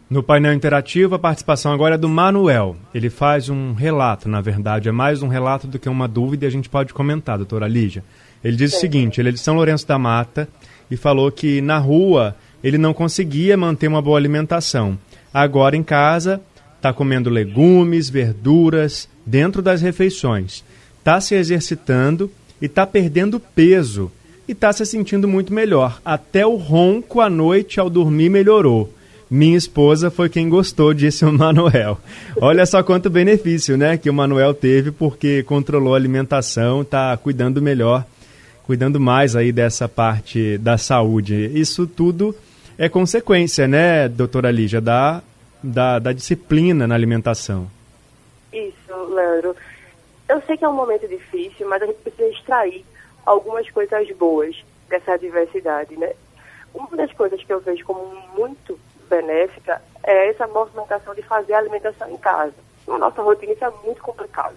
No 0.10 0.22
painel 0.22 0.54
interativo, 0.54 1.16
a 1.16 1.20
participação 1.20 1.72
agora 1.72 1.96
é 1.96 1.98
do 1.98 2.08
Manuel. 2.08 2.76
Ele 2.94 3.10
faz 3.10 3.50
um 3.50 3.74
relato, 3.74 4.30
na 4.30 4.42
verdade, 4.42 4.90
é 4.90 4.92
mais 4.92 5.24
um 5.24 5.28
relato 5.28 5.66
do 5.66 5.80
que 5.80 5.90
uma 5.90 6.08
dúvida 6.08 6.46
e 6.46 6.48
a 6.48 6.52
gente 6.52 6.70
pode 6.70 6.94
comentar, 6.94 7.38
doutora 7.38 7.68
Lígia. 7.68 8.04
Ele 8.44 8.56
diz 8.56 8.72
Sim. 8.72 8.78
o 8.78 8.80
seguinte: 8.80 9.20
ele 9.20 9.30
é 9.30 9.32
de 9.32 9.40
São 9.40 9.56
Lourenço 9.56 9.88
da 9.88 9.98
Mata 9.98 10.48
e 10.92 10.98
falou 10.98 11.32
que 11.32 11.62
na 11.62 11.78
rua 11.78 12.36
ele 12.64 12.78
não 12.78 12.94
conseguia 12.94 13.58
manter 13.58 13.88
uma 13.88 14.02
boa 14.02 14.18
alimentação. 14.18 14.98
Agora 15.34 15.76
em 15.76 15.84
casa, 15.84 16.42
está 16.76 16.94
comendo 16.94 17.30
legumes, 17.30 18.10
verduras 18.10 19.10
dentro 19.26 19.62
das 19.62 19.82
refeições. 19.82 20.64
Está 21.00 21.20
se 21.20 21.34
exercitando 21.34 22.32
e 22.62 22.66
está 22.66 22.86
perdendo 22.86 23.40
peso. 23.40 24.12
E 24.48 24.52
está 24.52 24.74
se 24.74 24.86
sentindo 24.86 25.28
muito 25.28 25.54
melhor. 25.54 26.02
Até 26.04 26.46
o 26.46 26.56
ronco 26.56 27.22
à 27.22 27.30
noite 27.30 27.80
ao 27.80 27.90
dormir 27.90 28.30
melhorou. 28.30 28.94
Minha 29.30 29.58
esposa 29.58 30.12
foi 30.12 30.30
quem 30.30 30.48
gostou, 30.48 30.94
disse 30.94 31.26
o 31.26 31.34
Manuel. 31.34 31.98
Olha 32.40 32.66
só 32.66 32.84
quanto 32.84 33.10
benefício, 33.10 33.76
né, 33.76 33.98
que 33.98 34.10
o 34.10 34.14
Manuel 34.14 34.54
teve 34.54 34.92
porque 34.92 35.42
controlou 35.44 35.94
a 35.94 35.98
alimentação, 35.98 36.84
está 36.84 37.18
cuidando 37.18 37.62
melhor, 37.62 38.06
cuidando 38.64 39.00
mais 39.00 39.36
aí 39.36 39.52
dessa 39.52 39.90
parte 39.90 40.58
da 40.60 40.78
saúde. 40.78 41.50
Isso 41.54 41.88
tudo 41.88 42.36
é 42.78 42.88
consequência, 42.88 43.68
né, 43.68 44.08
doutora 44.08 44.52
Lígia, 44.52 44.80
da, 44.80 45.24
da, 45.64 45.98
da 45.98 46.12
disciplina 46.12 46.86
na 46.86 46.94
alimentação. 46.94 47.72
Isso, 48.52 48.94
Leandro. 49.10 49.56
Eu 50.30 50.42
sei 50.46 50.58
que 50.58 50.66
é 50.66 50.70
um 50.70 50.76
momento 50.76 51.08
difícil, 51.08 51.68
mas 51.68 51.82
a 51.82 51.86
gente 51.88 51.98
precisa 52.04 52.30
extrair 52.30 52.86
algumas 53.26 53.70
coisas 53.70 54.10
boas 54.12 54.64
dessa 54.88 55.18
diversidade, 55.18 55.98
né? 55.98 56.14
Uma 56.74 56.96
das 56.98 57.12
coisas 57.14 57.44
que 57.44 57.54
eu 57.54 57.60
vejo 57.60 57.86
como 57.86 58.06
muito 58.36 58.80
benéfica 59.08 59.82
é 60.04 60.30
essa 60.30 60.48
movimentação 60.48 61.14
de 61.14 61.22
fazer 61.22 61.54
a 61.54 61.60
alimentação 61.60 62.10
em 62.10 62.18
casa. 62.18 62.56
Na 62.88 62.98
nossa 62.98 63.22
rotina 63.22 63.54
isso 63.54 63.64
é 63.64 63.72
muito 63.84 64.02
complicado. 64.02 64.56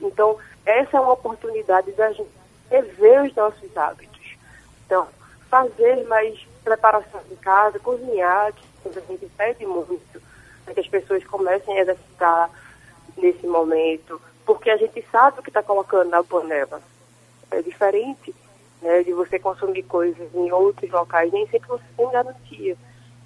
Então, 0.00 0.38
essa 0.64 0.96
é 0.96 1.00
uma 1.00 1.12
oportunidade 1.12 1.92
da 1.92 2.12
gente 2.12 2.30
rever 2.70 3.24
os 3.24 3.34
nossos 3.34 3.76
hábitos. 3.76 4.36
Então, 4.84 5.06
fazer 5.48 6.04
mais 6.06 6.38
preparação 6.64 7.20
de 7.28 7.36
casa, 7.36 7.78
cozinhar, 7.78 8.52
que 8.52 8.98
a 8.98 9.00
gente 9.02 9.26
pede 9.36 9.64
muito, 9.64 10.20
para 10.64 10.74
que 10.74 10.80
as 10.80 10.88
pessoas 10.88 11.24
comecem 11.24 11.78
a 11.78 11.82
exercitar 11.82 12.50
nesse 13.16 13.46
momento, 13.46 14.20
porque 14.44 14.70
a 14.70 14.76
gente 14.76 15.04
sabe 15.10 15.40
o 15.40 15.42
que 15.42 15.50
está 15.50 15.62
colocando 15.62 16.10
na 16.10 16.22
panela. 16.22 16.80
É 17.50 17.62
diferente 17.62 18.34
né, 18.82 19.02
de 19.02 19.12
você 19.12 19.38
consumir 19.38 19.82
coisas 19.84 20.34
em 20.34 20.50
outros 20.52 20.90
locais, 20.90 21.32
nem 21.32 21.46
sempre 21.48 21.68
você 21.68 21.84
tem 21.96 22.10
garantia. 22.10 22.76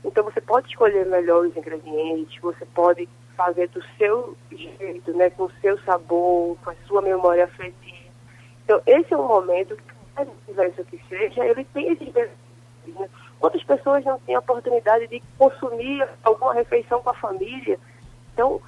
Então 0.04 0.24
você 0.24 0.40
pode 0.40 0.68
escolher 0.68 1.06
melhor 1.06 1.46
os 1.46 1.56
ingredientes, 1.56 2.40
você 2.40 2.64
pode 2.66 3.08
fazer 3.36 3.68
do 3.68 3.82
seu 3.96 4.36
jeito, 4.50 5.12
né, 5.14 5.30
com 5.30 5.44
o 5.44 5.52
seu 5.60 5.78
sabor, 5.80 6.56
com 6.62 6.70
a 6.70 6.74
sua 6.86 7.02
memória 7.02 7.44
afetiva. 7.44 8.10
Então 8.64 8.80
esse 8.86 9.12
é 9.12 9.16
um 9.16 9.26
momento 9.26 9.76
que, 9.76 10.26
diverso 10.46 10.84
que 10.84 11.00
seja, 11.08 11.44
ele 11.44 11.64
tem 11.64 11.92
esses 11.92 12.08
benefícios. 12.08 12.40
Né? 12.86 13.08
Quantas 13.38 13.62
pessoas 13.64 14.04
não 14.04 14.18
têm 14.20 14.34
a 14.34 14.40
oportunidade 14.40 15.06
de 15.08 15.22
consumir 15.38 16.06
alguma 16.22 16.52
refeição 16.52 17.02
com 17.02 17.10
a 17.10 17.14
família? 17.14 17.78
Então, 18.34 18.60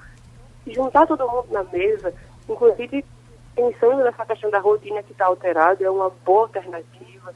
juntar 0.67 1.05
todo 1.05 1.29
mundo 1.29 1.47
na 1.51 1.63
mesa, 1.63 2.13
inclusive 2.49 3.05
pensando 3.55 4.03
nessa 4.03 4.25
questão 4.25 4.49
da 4.49 4.59
rotina 4.59 5.03
que 5.03 5.11
está 5.11 5.25
alterada, 5.25 5.83
é 5.83 5.89
uma 5.89 6.09
boa 6.25 6.43
alternativa. 6.43 7.33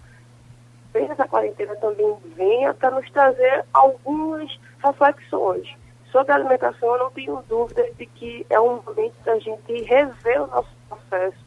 Talvez 0.91 1.12
essa 1.12 1.27
quarentena 1.27 1.75
também 1.75 2.15
venha 2.36 2.74
para 2.74 2.91
nos 2.91 3.09
trazer 3.12 3.65
algumas 3.74 4.50
reflexões. 4.83 5.67
Sobre 6.12 6.31
a 6.31 6.36
alimentação, 6.36 6.93
eu 6.95 7.00
não 7.00 7.12
tenho 7.12 7.43
dúvida 7.47 7.86
de 7.97 8.05
que 8.05 8.45
é 8.50 8.59
um 8.59 8.81
momento 8.81 9.13
da 9.25 9.38
gente 9.39 9.83
rever 9.83 10.41
o 10.41 10.47
nosso 10.47 10.69
processo, 10.88 11.38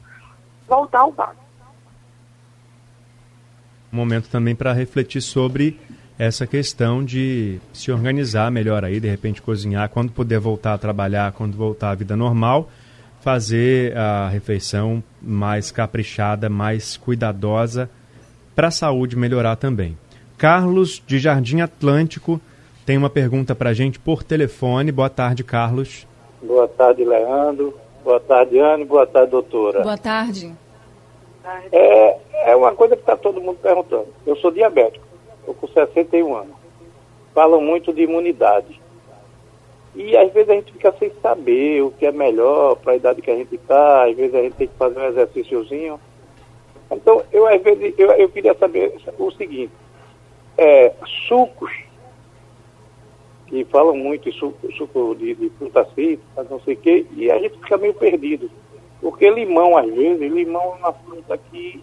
voltar 0.68 1.00
ao 1.00 1.12
básico. 1.12 1.40
Um 3.92 3.96
momento 3.96 4.28
também 4.28 4.54
para 4.54 4.72
refletir 4.72 5.20
sobre 5.20 5.80
essa 6.16 6.46
questão 6.46 7.02
de 7.02 7.58
se 7.72 7.90
organizar 7.90 8.50
melhor 8.50 8.84
aí, 8.84 9.00
de 9.00 9.08
repente 9.08 9.40
cozinhar, 9.40 9.88
quando 9.88 10.12
puder 10.12 10.38
voltar 10.38 10.74
a 10.74 10.78
trabalhar, 10.78 11.32
quando 11.32 11.56
voltar 11.56 11.90
à 11.90 11.94
vida 11.94 12.14
normal, 12.14 12.68
fazer 13.20 13.96
a 13.96 14.28
refeição 14.28 15.02
mais 15.20 15.70
caprichada, 15.70 16.48
mais 16.48 16.96
cuidadosa, 16.96 17.88
para 18.54 18.68
a 18.68 18.70
saúde 18.70 19.16
melhorar 19.16 19.56
também. 19.56 19.96
Carlos, 20.38 21.02
de 21.06 21.18
Jardim 21.18 21.60
Atlântico, 21.60 22.40
tem 22.86 22.96
uma 22.96 23.10
pergunta 23.10 23.54
para 23.54 23.70
a 23.70 23.74
gente 23.74 23.98
por 23.98 24.22
telefone. 24.22 24.90
Boa 24.90 25.10
tarde, 25.10 25.44
Carlos. 25.44 26.06
Boa 26.42 26.66
tarde, 26.66 27.04
Leandro. 27.04 27.78
Boa 28.02 28.20
tarde, 28.20 28.58
Anne. 28.58 28.84
Boa 28.84 29.06
tarde, 29.06 29.30
doutora. 29.30 29.82
Boa 29.82 29.98
tarde. 29.98 30.52
É, 31.70 32.16
é 32.46 32.56
uma 32.56 32.74
coisa 32.74 32.96
que 32.96 33.02
está 33.02 33.16
todo 33.16 33.40
mundo 33.40 33.58
perguntando. 33.62 34.08
Eu 34.26 34.36
sou 34.36 34.50
diabético 34.50 35.10
estou 35.50 35.54
com 35.54 35.66
61 35.66 36.34
anos. 36.34 36.54
Falam 37.34 37.60
muito 37.60 37.92
de 37.92 38.02
imunidade. 38.02 38.79
E 39.94 40.16
às 40.16 40.32
vezes 40.32 40.48
a 40.48 40.54
gente 40.54 40.72
fica 40.72 40.92
sem 40.98 41.10
saber 41.20 41.82
o 41.82 41.90
que 41.90 42.06
é 42.06 42.12
melhor 42.12 42.76
para 42.76 42.92
a 42.92 42.96
idade 42.96 43.22
que 43.22 43.30
a 43.30 43.36
gente 43.36 43.54
está, 43.54 44.08
às 44.08 44.16
vezes 44.16 44.34
a 44.34 44.42
gente 44.42 44.54
tem 44.54 44.68
que 44.68 44.74
fazer 44.76 44.98
um 44.98 45.08
exercíciozinho. 45.08 46.00
Então, 46.90 47.22
eu 47.32 47.46
às 47.46 47.60
vezes 47.62 47.94
eu, 47.98 48.10
eu 48.12 48.28
queria 48.28 48.54
saber 48.54 48.94
o 49.18 49.30
seguinte, 49.32 49.72
é, 50.56 50.92
sucos, 51.28 51.72
que 53.46 53.64
falam 53.64 53.96
muito 53.96 54.28
em 54.28 54.32
suco, 54.32 54.72
suco 54.72 55.14
de, 55.16 55.34
de 55.34 55.50
fruta 55.50 55.84
seca, 55.94 56.46
não 56.48 56.60
sei 56.60 56.74
o 56.74 56.76
quê, 56.76 57.06
e 57.16 57.30
a 57.30 57.38
gente 57.38 57.58
fica 57.58 57.76
meio 57.76 57.94
perdido. 57.94 58.50
Porque 59.00 59.28
limão, 59.28 59.76
às 59.76 59.92
vezes, 59.92 60.32
limão 60.32 60.74
é 60.74 60.78
uma 60.78 60.92
fruta 60.92 61.38
que 61.50 61.82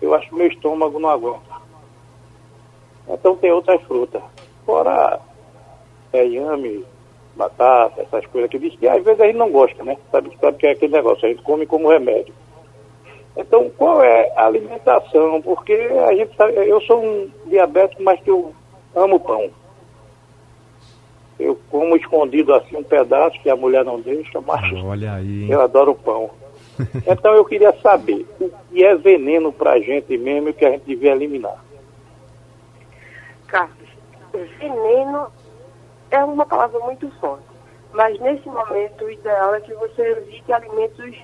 eu 0.00 0.14
acho 0.14 0.28
que 0.28 0.34
meu 0.34 0.46
estômago 0.46 0.98
não 0.98 1.08
aguenta. 1.08 1.58
Então 3.08 3.36
tem 3.36 3.50
outras 3.50 3.82
frutas. 3.82 4.22
Fora 4.64 5.20
é, 6.12 6.26
inhame, 6.26 6.84
batata, 7.38 8.02
essas 8.02 8.26
coisas 8.26 8.50
que 8.50 8.58
diz 8.58 8.76
que 8.76 8.86
às 8.86 9.02
vezes 9.02 9.20
a 9.20 9.26
gente 9.26 9.36
não 9.36 9.50
gosta, 9.50 9.82
né? 9.84 9.96
Sabe, 10.10 10.30
sabe 10.40 10.58
que 10.58 10.66
é 10.66 10.72
aquele 10.72 10.92
negócio, 10.92 11.24
a 11.24 11.28
gente 11.30 11.42
come 11.42 11.64
como 11.64 11.88
remédio. 11.88 12.34
Então, 13.36 13.70
qual 13.78 14.02
é 14.02 14.32
a 14.36 14.46
alimentação? 14.46 15.40
Porque 15.40 15.72
a 15.72 16.12
gente 16.14 16.34
sabe, 16.36 16.54
eu 16.54 16.80
sou 16.82 17.02
um 17.02 17.30
diabético, 17.46 18.02
mas 18.02 18.20
que 18.20 18.30
eu 18.30 18.52
amo 18.94 19.20
pão. 19.20 19.48
Eu 21.38 21.56
como 21.70 21.96
escondido 21.96 22.52
assim 22.52 22.76
um 22.76 22.82
pedaço 22.82 23.40
que 23.40 23.48
a 23.48 23.54
mulher 23.54 23.84
não 23.84 24.00
deixa, 24.00 24.40
mas 24.40 24.72
Olha 24.84 25.14
aí. 25.14 25.48
eu 25.48 25.60
adoro 25.60 25.94
pão. 25.94 26.30
Então 27.06 27.34
eu 27.34 27.44
queria 27.44 27.72
saber 27.80 28.24
o 28.40 28.50
que 28.70 28.84
é 28.84 28.94
veneno 28.94 29.52
para 29.52 29.72
a 29.72 29.80
gente 29.80 30.16
mesmo 30.16 30.48
e 30.48 30.50
o 30.50 30.54
que 30.54 30.64
a 30.64 30.70
gente 30.70 30.84
devia 30.84 31.10
eliminar. 31.10 31.56
Carlos, 33.48 33.88
veneno 34.60 35.26
é 36.10 36.24
uma 36.24 36.46
palavra 36.46 36.78
muito 36.80 37.10
forte, 37.20 37.44
mas 37.92 38.18
nesse 38.20 38.48
momento 38.48 39.04
o 39.04 39.10
ideal 39.10 39.54
é 39.54 39.60
que 39.60 39.74
você 39.74 40.02
evite 40.02 40.52
alimentos 40.52 41.14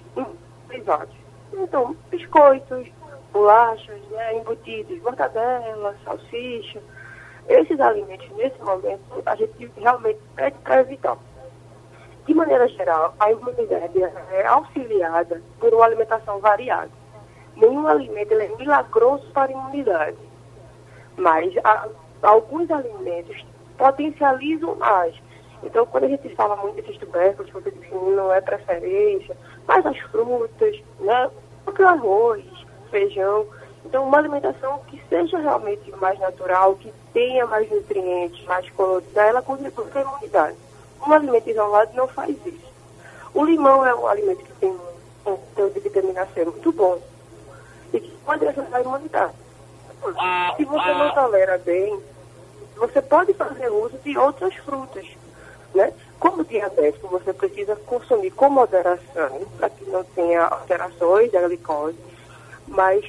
privados. 0.69 1.15
Então, 1.53 1.97
biscoitos, 2.11 2.89
bolachas, 3.33 4.01
né, 4.11 4.39
embutidos, 4.39 5.01
mortadela, 5.03 5.95
salsicha. 6.05 6.81
Esses 7.49 7.79
alimentos, 7.81 8.29
nesse 8.37 8.61
momento, 8.63 9.03
a 9.27 9.37
gente 9.37 9.71
realmente 9.77 10.21
pede 10.35 10.57
para 10.59 10.81
evitar. 10.81 11.19
De 12.27 12.33
maneira 12.33 12.67
geral, 12.69 13.15
a 13.21 13.31
imunidade 13.31 14.03
é 14.03 14.47
auxiliada 14.47 15.43
por 15.61 15.73
uma 15.75 15.85
alimentação 15.85 16.39
variada. 16.39 16.91
Nenhum 17.57 17.87
alimento 17.87 18.33
é 18.33 18.49
milagroso 18.57 19.31
para 19.33 19.53
a 19.53 19.55
imunidade, 19.55 20.17
mas 21.17 21.55
a, 21.63 21.89
alguns 22.23 22.71
alimentos 22.71 23.45
potencializam 23.77 24.75
mais. 24.77 25.15
Então, 25.63 25.87
quando 25.87 26.05
a 26.05 26.09
gente 26.09 26.29
fala 26.35 26.57
muito 26.57 26.77
desses 26.77 26.99
tubérculos, 26.99 27.51
você 27.51 27.71
disse 27.71 27.95
não 27.95 28.33
é 28.33 28.41
preferência, 28.41 29.37
mas 29.67 29.85
as 29.87 29.99
frutas, 29.99 30.83
né, 31.01 31.31
o 31.67 31.83
arroz, 31.87 32.45
feijão. 32.91 33.47
Então, 33.85 34.07
uma 34.07 34.19
alimentação 34.19 34.81
que 34.87 35.01
seja 35.09 35.39
realmente 35.39 35.91
mais 35.93 36.19
natural, 36.19 36.75
que 36.77 36.93
tenha 37.13 37.47
mais 37.47 37.71
nutrientes, 37.71 38.45
mais 38.47 38.69
colorida, 38.71 39.23
ela 39.23 39.43
contribui 39.43 39.87
para 39.87 40.01
a 40.01 40.05
imunidade. 40.05 40.57
Um 41.07 41.13
alimento 41.13 41.51
isolado 41.51 41.91
não 41.95 42.09
faz 42.09 42.35
isso. 42.47 42.73
O 43.33 43.45
limão 43.45 43.85
é 43.85 43.95
um 43.95 44.07
alimento 44.07 44.45
que 44.45 44.53
tem 44.55 44.77
um 45.27 45.37
teor 45.55 45.71
de 45.71 45.81
vitamina 45.81 46.27
C 46.35 46.45
muito 46.45 46.73
bom 46.73 46.99
e 47.93 48.01
que 48.01 48.11
pode 48.25 48.47
ajudar 48.47 48.77
a 48.77 48.81
imunidade. 48.81 49.35
Se 50.57 50.65
você 50.65 50.95
não 50.95 51.15
tolera 51.15 51.59
bem, 51.59 51.99
você 52.77 53.01
pode 53.01 53.33
fazer 53.35 53.69
uso 53.71 53.97
de 53.99 54.17
outras 54.17 54.55
frutas. 54.57 55.07
Né? 55.75 55.93
Como 56.19 56.45
diabético, 56.45 57.09
você 57.09 57.33
precisa 57.33 57.77
consumir 57.77 58.31
com 58.31 58.49
moderação, 58.49 59.43
para 59.59 59.69
que 59.71 59.85
não 59.87 60.05
tenha 60.05 60.45
alterações 60.45 61.31
da 61.33 61.43
glicose, 61.43 61.99
mas 62.69 63.05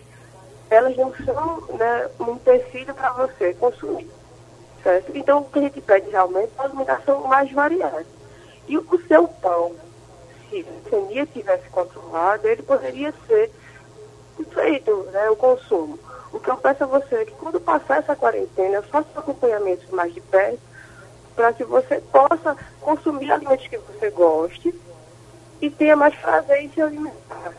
elas 0.70 0.96
não 0.98 1.14
são 1.16 1.62
né, 1.78 2.10
um 2.20 2.34
empecilho 2.34 2.94
para 2.94 3.12
você 3.14 3.54
consumir. 3.54 4.10
Certo? 4.84 5.12
Então, 5.16 5.40
o 5.40 5.46
que 5.46 5.60
a 5.60 5.62
gente 5.64 5.82
pede 5.82 6.10
realmente 6.10 6.52
é 6.58 6.62
uma 6.62 6.66
alimentação 6.66 7.22
mais 7.28 7.52
variada. 7.52 8.06
E 8.68 8.78
o 8.78 9.08
seu 9.08 9.28
pão, 9.28 9.76
se 10.50 10.60
a 10.60 10.90
glicemia 10.90 11.26
tivesse 11.28 11.70
controlada, 11.70 12.48
ele 12.48 12.64
poderia 12.64 13.14
ser 13.28 13.52
feito, 14.54 14.96
né, 15.12 15.30
o 15.30 15.36
consumo. 15.36 15.98
O 16.36 16.40
que 16.42 16.50
eu 16.50 16.58
peço 16.58 16.84
a 16.84 16.88
você 16.88 17.16
é 17.16 17.26
que 17.26 17.32
quando 17.32 17.62
passar 17.62 18.00
essa 18.00 18.14
quarentena, 18.14 18.82
faça 18.82 19.08
acompanhamentos 19.16 19.90
mais 19.90 20.14
de 20.14 20.20
perto, 20.20 20.60
para 21.34 21.54
que 21.54 21.64
você 21.64 22.02
possa 22.12 22.58
consumir 22.82 23.32
alimentos 23.32 23.66
que 23.68 23.78
você 23.78 24.10
goste 24.10 24.76
e 25.62 25.70
tenha 25.70 25.96
mais 25.96 26.14
prazer 26.16 26.62
em 26.62 26.70
se 26.70 26.82
alimentar. 26.82 27.54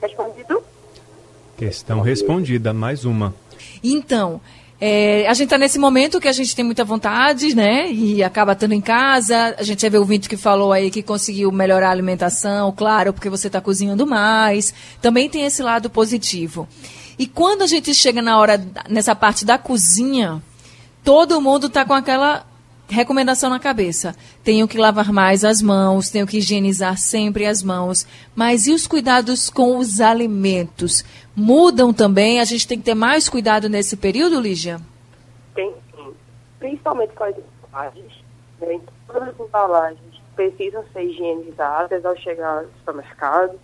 Respondido? 0.00 0.62
Questão 1.58 2.00
respondida, 2.00 2.72
mais 2.72 3.04
uma. 3.04 3.34
Então, 3.84 4.40
é, 4.80 5.28
a 5.28 5.34
gente 5.34 5.44
está 5.44 5.58
nesse 5.58 5.78
momento 5.78 6.18
que 6.18 6.28
a 6.28 6.32
gente 6.32 6.56
tem 6.56 6.64
muita 6.64 6.84
vontade, 6.84 7.54
né? 7.54 7.92
E 7.92 8.22
acaba 8.22 8.52
estando 8.52 8.72
em 8.72 8.80
casa. 8.80 9.54
A 9.58 9.62
gente 9.62 9.82
já 9.82 9.90
viu 9.90 10.00
o 10.00 10.06
vídeo 10.06 10.28
que 10.28 10.38
falou 10.38 10.72
aí 10.72 10.90
que 10.90 11.02
conseguiu 11.02 11.52
melhorar 11.52 11.88
a 11.88 11.92
alimentação, 11.92 12.72
claro, 12.72 13.12
porque 13.12 13.28
você 13.28 13.48
está 13.48 13.60
cozinhando 13.60 14.06
mais. 14.06 14.72
Também 15.02 15.28
tem 15.28 15.44
esse 15.44 15.62
lado 15.62 15.90
positivo. 15.90 16.66
E 17.18 17.26
quando 17.26 17.62
a 17.62 17.66
gente 17.66 17.94
chega 17.94 18.20
na 18.20 18.38
hora, 18.38 18.62
nessa 18.88 19.14
parte 19.14 19.44
da 19.44 19.56
cozinha, 19.56 20.42
todo 21.02 21.40
mundo 21.40 21.66
está 21.68 21.84
com 21.84 21.94
aquela 21.94 22.44
recomendação 22.88 23.50
na 23.50 23.58
cabeça. 23.58 24.14
Tenho 24.44 24.68
que 24.68 24.78
lavar 24.78 25.12
mais 25.12 25.44
as 25.44 25.60
mãos, 25.60 26.10
tenho 26.10 26.26
que 26.26 26.38
higienizar 26.38 26.98
sempre 26.98 27.46
as 27.46 27.62
mãos. 27.62 28.06
Mas 28.34 28.66
e 28.66 28.72
os 28.72 28.86
cuidados 28.86 29.50
com 29.50 29.78
os 29.78 30.00
alimentos? 30.00 31.04
Mudam 31.34 31.92
também? 31.92 32.40
A 32.40 32.44
gente 32.44 32.66
tem 32.66 32.78
que 32.78 32.84
ter 32.84 32.94
mais 32.94 33.28
cuidado 33.28 33.68
nesse 33.68 33.96
período, 33.96 34.40
Lígia? 34.40 34.80
Tem 35.54 35.74
sim. 35.94 36.14
Principalmente 36.58 37.12
com 37.14 37.24
as 37.24 37.34
embalagens. 37.36 38.12
Né? 38.60 38.80
Todas 39.06 39.28
as 39.28 39.40
embalagens 39.40 40.22
precisam 40.34 40.84
ser 40.92 41.02
higienizadas 41.02 42.04
ao 42.04 42.16
chegar 42.16 42.58
ao 42.58 42.64
supermercado. 42.78 43.58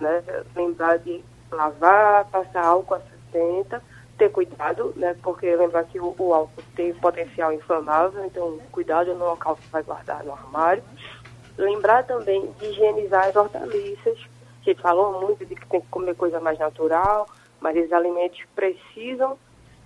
Né? 0.00 0.22
Lembrar 0.54 0.98
de 0.98 1.22
lavar, 1.52 2.24
passar 2.26 2.64
álcool 2.64 2.94
a 2.94 3.00
60, 3.32 3.82
ter 4.18 4.30
cuidado, 4.30 4.92
né? 4.96 5.16
Porque 5.22 5.54
lembrar 5.54 5.84
que 5.84 5.98
o, 5.98 6.14
o 6.18 6.34
álcool 6.34 6.62
tem 6.76 6.92
potencial 6.94 7.52
inflamável, 7.52 8.24
então 8.24 8.58
cuidado 8.70 9.14
no 9.14 9.24
local 9.24 9.56
que 9.56 9.68
vai 9.68 9.82
guardar 9.82 10.24
no 10.24 10.32
armário. 10.32 10.82
Lembrar 11.56 12.04
também 12.04 12.50
de 12.58 12.66
higienizar 12.66 13.28
as 13.28 13.36
hortaliças. 13.36 14.18
Gente 14.62 14.80
falou 14.80 15.20
muito 15.20 15.44
de 15.44 15.54
que 15.54 15.66
tem 15.66 15.80
que 15.80 15.88
comer 15.88 16.14
coisa 16.14 16.40
mais 16.40 16.58
natural, 16.58 17.28
mas 17.60 17.76
esses 17.76 17.92
alimentos 17.92 18.40
precisam 18.54 19.36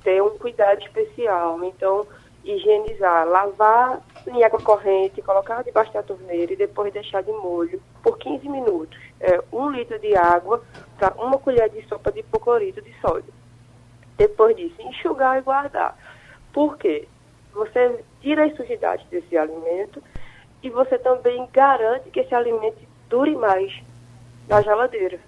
ter 0.03 0.23
um 0.23 0.39
cuidado 0.39 0.81
especial. 0.83 1.63
Então, 1.65 2.07
higienizar, 2.45 3.27
lavar 3.27 4.01
em 4.31 4.43
água 4.45 4.61
corrente, 4.61 5.23
colocar 5.23 5.63
debaixo 5.63 5.93
da 5.93 6.03
torneira 6.03 6.53
e 6.53 6.57
depois 6.57 6.93
deixar 6.93 7.23
de 7.23 7.33
molho 7.33 7.81
por 8.03 8.19
15 8.19 8.49
minutos. 8.49 8.99
É, 9.21 9.43
um 9.53 9.71
litro 9.71 9.99
de 9.99 10.17
água 10.17 10.63
para 10.99 11.15
uma 11.15 11.39
colher 11.39 11.69
de 11.71 11.87
sopa 11.89 12.13
de 12.13 12.21
hipoclorito 12.21 12.83
de 12.83 12.93
sódio. 13.01 13.33
Depois 14.17 14.57
disso, 14.57 14.81
enxugar 14.81 15.39
e 15.39 15.43
guardar. 15.43 15.97
Por 16.53 16.77
quê? 16.79 17.07
Você 17.53 18.05
tira 18.21 18.45
as 18.45 18.55
sujidades 18.57 19.07
desse 19.09 19.37
alimento 19.37 20.03
e 20.63 20.71
você 20.71 20.99
também 20.99 21.49
garante 21.53 22.11
que 22.11 22.21
esse 22.21 22.35
alimento 22.35 22.79
dure 23.09 23.37
mais 23.37 23.73
na 24.49 24.61
geladeira. 24.63 25.19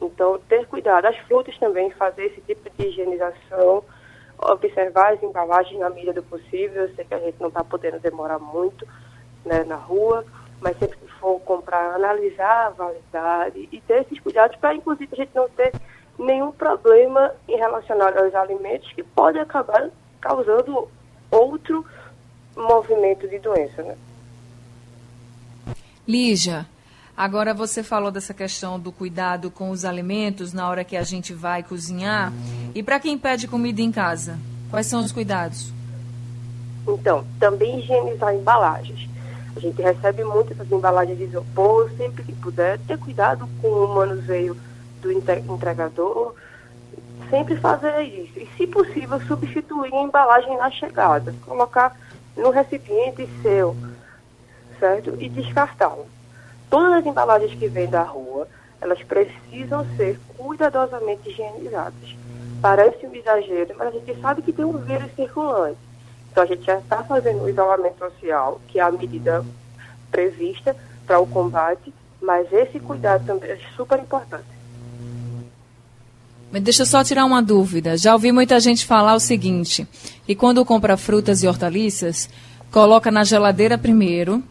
Então, 0.00 0.38
ter 0.48 0.66
cuidado. 0.66 1.06
As 1.06 1.16
frutas 1.18 1.56
também, 1.58 1.90
fazer 1.90 2.26
esse 2.26 2.40
tipo 2.42 2.68
de 2.70 2.88
higienização, 2.88 3.82
observar 4.38 5.14
as 5.14 5.22
embalagens 5.22 5.78
na 5.78 5.90
medida 5.90 6.12
do 6.12 6.22
possível. 6.22 6.82
Eu 6.82 6.94
sei 6.94 7.04
que 7.04 7.14
a 7.14 7.18
gente 7.18 7.40
não 7.40 7.48
está 7.48 7.64
podendo 7.64 7.98
demorar 7.98 8.38
muito 8.38 8.86
né, 9.44 9.64
na 9.64 9.76
rua, 9.76 10.24
mas 10.60 10.78
sempre 10.78 10.98
que 10.98 11.08
for 11.14 11.40
comprar, 11.40 11.94
analisar 11.94 12.66
a 12.66 12.70
validade 12.70 13.68
e 13.70 13.80
ter 13.80 14.02
esses 14.02 14.20
cuidados 14.20 14.56
para, 14.56 14.74
inclusive, 14.74 15.08
a 15.12 15.16
gente 15.16 15.34
não 15.34 15.48
ter 15.48 15.72
nenhum 16.18 16.52
problema 16.52 17.32
em 17.48 17.56
relacionado 17.56 18.18
aos 18.18 18.34
alimentos 18.34 18.90
que 18.92 19.02
pode 19.02 19.38
acabar 19.38 19.90
causando 20.20 20.88
outro 21.30 21.84
movimento 22.56 23.28
de 23.28 23.38
doença. 23.38 23.82
Né? 23.82 23.96
Lígia, 26.06 26.66
agora 27.16 27.54
você 27.54 27.82
falou 27.82 28.10
dessa 28.10 28.34
questão 28.34 28.78
do 28.78 28.92
cuidado 28.92 29.50
com 29.50 29.70
os 29.70 29.84
alimentos 29.84 30.52
na 30.52 30.68
hora 30.68 30.84
que 30.84 30.96
a 30.96 31.02
gente 31.02 31.32
vai 31.32 31.62
cozinhar. 31.62 32.32
E 32.74 32.82
para 32.82 33.00
quem 33.00 33.16
pede 33.16 33.48
comida 33.48 33.80
em 33.80 33.90
casa, 33.90 34.38
quais 34.70 34.86
são 34.86 35.00
os 35.00 35.12
cuidados? 35.12 35.72
Então, 36.86 37.24
também 37.40 37.80
higienizar 37.80 38.34
embalagens. 38.34 39.08
A 39.56 39.60
gente 39.60 39.80
recebe 39.80 40.22
muitas 40.22 40.70
embalagens 40.70 41.16
de 41.16 41.24
isopor, 41.24 41.90
sempre 41.96 42.22
que 42.22 42.32
puder, 42.32 42.78
ter 42.80 42.98
cuidado 42.98 43.48
com 43.62 43.68
o 43.68 43.94
manuseio 43.94 44.56
do 45.00 45.10
entregador, 45.10 46.34
sempre 47.30 47.56
fazer 47.56 48.02
isso. 48.02 48.38
E, 48.38 48.48
se 48.56 48.66
possível, 48.66 49.20
substituir 49.22 49.92
a 49.94 50.02
embalagem 50.02 50.56
na 50.58 50.70
chegada, 50.70 51.34
colocar 51.44 51.96
no 52.36 52.50
recipiente 52.50 53.26
seu, 53.42 53.74
certo? 54.78 55.16
E 55.18 55.28
descartá-la. 55.28 56.04
Todas 56.70 56.92
as 56.94 57.06
embalagens 57.06 57.54
que 57.54 57.68
vêm 57.68 57.88
da 57.88 58.02
rua, 58.02 58.48
elas 58.80 59.02
precisam 59.02 59.86
ser 59.96 60.18
cuidadosamente 60.36 61.30
higienizadas. 61.30 62.16
Parece 62.60 63.06
um 63.06 63.14
exagero, 63.14 63.74
mas 63.78 63.88
a 63.88 63.90
gente 63.92 64.20
sabe 64.20 64.42
que 64.42 64.52
tem 64.52 64.64
um 64.64 64.78
vírus 64.78 65.10
circulante. 65.14 65.78
Então 66.30 66.42
a 66.42 66.46
gente 66.46 66.64
já 66.64 66.78
está 66.78 67.02
fazendo 67.02 67.42
o 67.42 67.48
isolamento 67.48 67.98
social, 67.98 68.60
que 68.68 68.78
é 68.78 68.82
a 68.82 68.90
medida 68.90 69.44
prevista 70.10 70.76
para 71.06 71.18
o 71.18 71.26
combate, 71.26 71.92
mas 72.20 72.52
esse 72.52 72.78
cuidado 72.80 73.24
também 73.26 73.50
é 73.50 73.58
super 73.76 73.98
importante. 73.98 74.56
Deixa 76.52 76.82
eu 76.82 76.86
só 76.86 77.04
tirar 77.04 77.24
uma 77.24 77.42
dúvida. 77.42 77.96
Já 77.96 78.12
ouvi 78.14 78.32
muita 78.32 78.58
gente 78.60 78.86
falar 78.86 79.14
o 79.14 79.20
seguinte: 79.20 79.86
que 80.24 80.34
quando 80.34 80.64
compra 80.64 80.96
frutas 80.96 81.42
e 81.42 81.46
hortaliças, 81.46 82.28
coloca 82.70 83.10
na 83.10 83.24
geladeira 83.24 83.76
primeiro, 83.76 84.42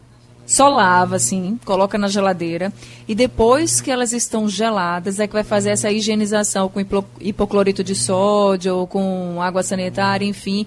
só 0.46 0.68
lava 0.68 1.16
assim, 1.16 1.58
coloca 1.64 1.98
na 1.98 2.06
geladeira 2.06 2.72
e 3.08 3.14
depois 3.14 3.80
que 3.80 3.90
elas 3.90 4.12
estão 4.12 4.48
geladas 4.48 5.18
é 5.18 5.26
que 5.26 5.32
vai 5.32 5.42
fazer 5.42 5.70
essa 5.70 5.90
higienização 5.90 6.68
com 6.68 6.80
hipoclorito 7.20 7.82
de 7.82 7.96
sódio 7.96 8.76
ou 8.76 8.86
com 8.86 9.42
água 9.42 9.64
sanitária, 9.64 10.24
enfim. 10.24 10.64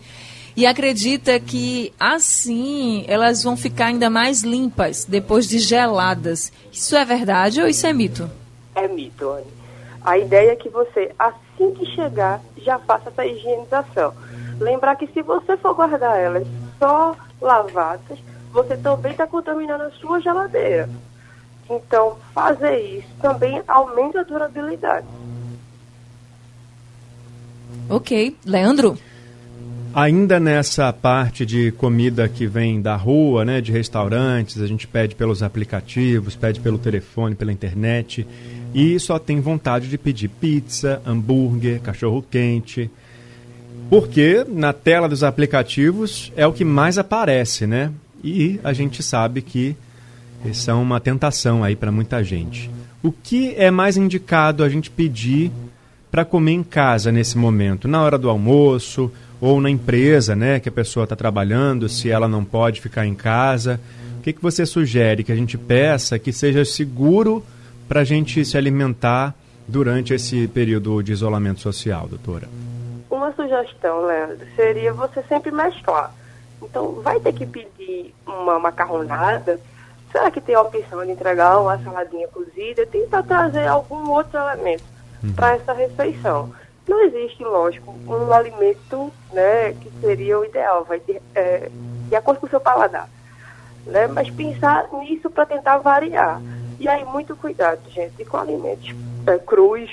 E 0.56 0.66
acredita 0.66 1.40
que 1.40 1.94
assim 1.98 3.06
elas 3.08 3.42
vão 3.42 3.56
ficar 3.56 3.86
ainda 3.86 4.10
mais 4.10 4.42
limpas 4.44 5.06
depois 5.06 5.48
de 5.48 5.60
geladas. 5.60 6.52
Isso 6.72 6.98
é 6.98 7.06
verdade 7.06 7.62
ou 7.62 7.68
isso 7.68 7.88
é 7.88 7.94
mito? 7.94 8.30
É 8.76 8.86
mito, 8.86 9.30
Anne. 9.30 9.60
A 10.04 10.18
ideia 10.18 10.52
é 10.52 10.56
que 10.56 10.70
você, 10.70 11.12
assim 11.18 11.74
que 11.74 11.86
chegar, 11.96 12.42
já 12.58 12.78
faça 12.80 13.10
essa 13.10 13.26
higienização. 13.26 14.14
Lembrar 14.60 14.98
que 14.98 15.08
se 15.08 15.22
você 15.22 15.56
for 15.58 15.74
guardar 15.74 16.18
elas 16.18 16.46
só 16.78 17.16
lavadas, 17.42 18.20
você 18.52 18.78
também 18.78 19.12
está 19.12 19.28
contaminando 19.28 19.84
a 19.84 19.92
sua 19.92 20.20
geladeira. 20.20 20.90
Então, 21.70 22.18
fazer 22.34 22.80
isso 22.80 23.08
também 23.22 23.62
aumenta 23.68 24.22
a 24.22 24.24
durabilidade. 24.24 25.06
Ok. 27.88 28.36
Leandro? 28.46 28.98
Ainda 29.94 30.40
nessa 30.40 30.94
parte 30.94 31.46
de 31.46 31.72
comida 31.72 32.30
que 32.30 32.46
vem 32.46 32.80
da 32.80 32.96
rua, 32.96 33.44
né, 33.44 33.60
de 33.60 33.72
restaurantes, 33.72 34.62
a 34.62 34.68
gente 34.68 34.88
pede 34.88 35.16
pelos 35.16 35.42
aplicativos, 35.42 36.36
pede 36.36 36.60
pelo 36.60 36.78
telefone, 36.78 37.34
pela 37.34 37.52
internet 37.52 38.26
e 38.74 39.00
só 39.00 39.18
tem 39.18 39.42
vontade 39.42 39.90
de 39.90 39.98
pedir 39.98 40.28
pizza, 40.28 41.02
hambúrguer, 41.06 41.82
cachorro 41.82 42.24
quente. 42.30 42.90
Porque 43.90 44.46
na 44.48 44.72
tela 44.74 45.10
dos 45.10 45.24
aplicativos 45.24 46.32
é 46.36 46.46
o 46.46 46.54
que 46.54 46.64
mais 46.64 47.00
aparece, 47.00 47.66
né? 47.66 47.92
E 48.24 48.60
a 48.64 48.74
gente 48.74 49.02
sabe 49.02 49.42
que 49.42 49.76
isso 50.46 50.70
é 50.70 50.74
uma 50.74 51.00
tentação 51.00 51.64
aí 51.64 51.76
para 51.76 51.92
muita 51.92 52.24
gente. 52.24 52.70
O 53.02 53.12
que 53.12 53.54
é 53.56 53.72
mais 53.72 53.98
indicado 53.98 54.64
a 54.64 54.70
gente 54.70 54.90
pedir 54.90 55.52
para 56.12 56.26
comer 56.26 56.52
em 56.52 56.64
casa 56.64 57.12
nesse 57.12 57.38
momento? 57.38 57.88
Na 57.88 58.02
hora 58.02 58.18
do 58.18 58.30
almoço 58.30 59.12
ou 59.40 59.62
na 59.62 59.70
empresa, 59.70 60.36
né, 60.36 60.60
que 60.60 60.68
a 60.68 60.72
pessoa 60.72 61.06
está 61.06 61.16
trabalhando, 61.16 61.88
se 61.88 62.10
ela 62.10 62.28
não 62.28 62.44
pode 62.44 62.82
ficar 62.82 63.06
em 63.06 63.16
casa? 63.16 63.80
O 64.18 64.22
que, 64.22 64.34
que 64.34 64.42
você 64.42 64.66
sugere 64.66 65.24
que 65.24 65.32
a 65.32 65.36
gente 65.36 65.58
peça 65.58 66.20
que 66.20 66.34
seja 66.34 66.66
seguro 66.66 67.44
para 67.88 68.02
a 68.02 68.04
gente 68.04 68.44
se 68.44 68.58
alimentar 68.58 69.34
durante 69.68 70.14
esse 70.14 70.48
período 70.48 71.02
de 71.02 71.14
isolamento 71.14 71.62
social, 71.62 72.08
doutora? 72.08 72.50
Uma 73.10 73.32
sugestão, 73.34 74.06
Leandro, 74.06 74.46
seria 74.56 74.94
você 74.94 75.24
sempre 75.24 75.52
mesclar. 75.52 76.14
Então, 76.62 77.02
vai 77.02 77.20
ter 77.20 77.34
que 77.34 77.46
pedir 77.46 78.14
uma 78.26 78.60
macarronada. 78.60 79.60
Será 80.12 80.30
que 80.32 80.42
tem 80.42 80.56
a 80.56 80.62
opção 80.62 81.06
de 81.06 81.12
entregar 81.12 81.60
uma 81.60 81.78
saladinha 81.80 82.28
cozida? 82.28 82.86
Tenta 82.86 83.22
trazer 83.24 83.68
algum 83.68 84.10
outro 84.10 84.40
elemento 84.40 84.84
uhum. 85.24 85.34
para 85.34 85.56
essa 85.56 85.74
refeição. 85.74 86.52
Não 86.88 87.04
existe, 87.04 87.44
lógico, 87.44 87.96
um 88.08 88.34
alimento 88.34 89.12
né, 89.32 89.74
que 89.74 89.92
seria 90.02 90.40
o 90.40 90.46
ideal, 90.46 90.84
vai 90.84 91.00
ter, 91.00 91.22
é, 91.36 91.70
de 92.08 92.16
acordo 92.16 92.40
com 92.40 92.48
o 92.48 92.50
seu 92.50 92.60
paladar. 92.60 93.08
Né? 93.86 94.08
Mas 94.08 94.30
pensar 94.32 94.90
nisso 94.94 95.30
para 95.30 95.46
tentar 95.46 95.78
variar. 95.78 96.42
E 96.80 96.88
aí, 96.88 97.06
muito 97.06 97.36
cuidado, 97.36 97.82
gente, 97.90 98.26
com 98.26 98.38
alimentos 98.38 98.96
é, 99.28 99.38
crus, 99.38 99.90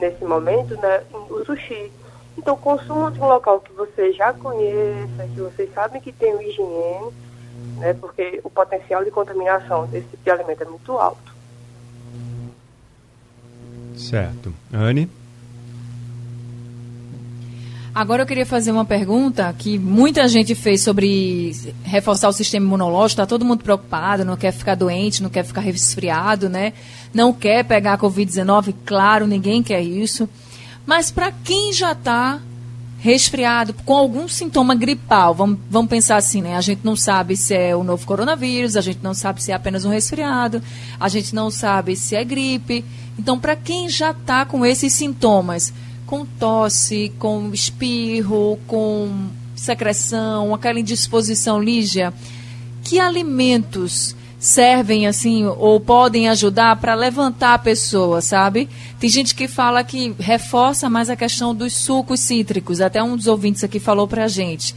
nesse 0.00 0.24
momento, 0.24 0.74
né? 0.76 1.02
O 1.12 1.44
sushi. 1.44 1.92
Então, 2.40 2.56
consuma 2.56 3.10
de 3.10 3.20
um 3.20 3.26
local 3.26 3.60
que 3.60 3.70
você 3.72 4.14
já 4.14 4.32
conheça, 4.32 5.28
que 5.34 5.40
vocês 5.42 5.70
sabem 5.74 6.00
que 6.00 6.10
tem 6.10 6.34
o 6.34 6.40
higiene, 6.40 7.12
né? 7.76 7.92
Porque 7.92 8.40
o 8.42 8.48
potencial 8.48 9.04
de 9.04 9.10
contaminação 9.10 9.86
desse 9.86 10.06
tipo 10.08 10.24
de 10.24 10.30
alimento 10.30 10.62
é 10.62 10.64
muito 10.64 10.92
alto. 10.92 11.34
Certo. 13.94 14.54
Anne? 14.72 15.06
Agora 17.94 18.22
eu 18.22 18.26
queria 18.26 18.46
fazer 18.46 18.72
uma 18.72 18.86
pergunta 18.86 19.54
que 19.58 19.78
muita 19.78 20.26
gente 20.26 20.54
fez 20.54 20.80
sobre 20.80 21.52
reforçar 21.84 22.30
o 22.30 22.32
sistema 22.32 22.64
imunológico. 22.64 23.20
Está 23.20 23.26
todo 23.26 23.44
mundo 23.44 23.62
preocupado, 23.62 24.24
não 24.24 24.36
quer 24.38 24.52
ficar 24.52 24.76
doente, 24.76 25.22
não 25.22 25.28
quer 25.28 25.44
ficar 25.44 25.60
resfriado, 25.60 26.48
né? 26.48 26.72
Não 27.12 27.34
quer 27.34 27.64
pegar 27.66 27.92
a 27.92 27.98
Covid-19, 27.98 28.74
claro, 28.86 29.26
ninguém 29.26 29.62
quer 29.62 29.82
isso. 29.82 30.26
Mas 30.86 31.10
para 31.10 31.32
quem 31.32 31.72
já 31.72 31.92
está 31.92 32.40
resfriado, 33.00 33.72
com 33.72 33.96
algum 33.96 34.28
sintoma 34.28 34.74
gripal, 34.74 35.34
vamos, 35.34 35.58
vamos 35.70 35.88
pensar 35.88 36.16
assim, 36.16 36.42
né? 36.42 36.56
A 36.56 36.60
gente 36.60 36.84
não 36.84 36.94
sabe 36.94 37.34
se 37.34 37.54
é 37.54 37.74
o 37.74 37.82
novo 37.82 38.06
coronavírus, 38.06 38.76
a 38.76 38.80
gente 38.82 39.00
não 39.02 39.14
sabe 39.14 39.42
se 39.42 39.50
é 39.50 39.54
apenas 39.54 39.86
um 39.86 39.90
resfriado, 39.90 40.62
a 40.98 41.08
gente 41.08 41.34
não 41.34 41.50
sabe 41.50 41.96
se 41.96 42.14
é 42.14 42.22
gripe. 42.22 42.84
Então, 43.18 43.38
para 43.38 43.56
quem 43.56 43.88
já 43.88 44.10
está 44.10 44.44
com 44.44 44.66
esses 44.66 44.92
sintomas, 44.92 45.72
com 46.06 46.26
tosse, 46.26 47.10
com 47.18 47.50
espirro, 47.54 48.58
com 48.66 49.28
secreção, 49.56 50.54
aquela 50.54 50.80
indisposição, 50.80 51.62
Lígia, 51.62 52.12
que 52.82 52.98
alimentos 52.98 54.14
servem 54.40 55.06
assim 55.06 55.44
ou 55.44 55.78
podem 55.78 56.26
ajudar 56.30 56.74
para 56.76 56.94
levantar 56.94 57.52
a 57.52 57.58
pessoa, 57.58 58.22
sabe? 58.22 58.70
Tem 58.98 59.10
gente 59.10 59.34
que 59.34 59.46
fala 59.46 59.84
que 59.84 60.14
reforça 60.18 60.88
mais 60.88 61.10
a 61.10 61.14
questão 61.14 61.54
dos 61.54 61.76
sucos 61.76 62.20
cítricos, 62.20 62.80
até 62.80 63.02
um 63.02 63.16
dos 63.16 63.26
ouvintes 63.26 63.62
aqui 63.62 63.78
falou 63.78 64.08
pra 64.08 64.26
gente. 64.26 64.74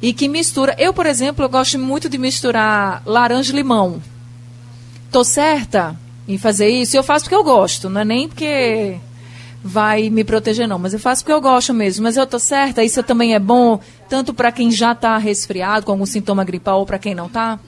E 0.00 0.12
que 0.12 0.28
mistura. 0.28 0.76
Eu, 0.78 0.94
por 0.94 1.06
exemplo, 1.06 1.44
eu 1.44 1.48
gosto 1.48 1.78
muito 1.78 2.08
de 2.08 2.16
misturar 2.16 3.02
laranja 3.04 3.52
e 3.52 3.56
limão. 3.56 4.00
Tô 5.10 5.24
certa 5.24 5.98
em 6.28 6.38
fazer 6.38 6.68
isso? 6.68 6.96
Eu 6.96 7.02
faço 7.02 7.24
porque 7.24 7.34
eu 7.34 7.42
gosto, 7.42 7.90
não 7.90 8.02
é 8.02 8.04
nem 8.04 8.28
porque 8.28 8.96
vai 9.62 10.08
me 10.08 10.24
proteger 10.24 10.66
não, 10.66 10.78
mas 10.78 10.94
eu 10.94 11.00
faço 11.00 11.22
porque 11.22 11.32
eu 11.32 11.40
gosto 11.40 11.74
mesmo. 11.74 12.04
Mas 12.04 12.16
eu 12.16 12.26
tô 12.26 12.38
certa, 12.38 12.84
isso 12.84 13.02
também 13.02 13.34
é 13.34 13.40
bom 13.40 13.80
tanto 14.08 14.32
para 14.32 14.52
quem 14.52 14.70
já 14.70 14.92
está 14.92 15.18
resfriado 15.18 15.84
com 15.84 15.92
algum 15.92 16.06
sintoma 16.06 16.44
gripal 16.44 16.78
ou 16.78 16.86
para 16.86 16.98
quem 16.98 17.12
não 17.12 17.26
está? 17.26 17.58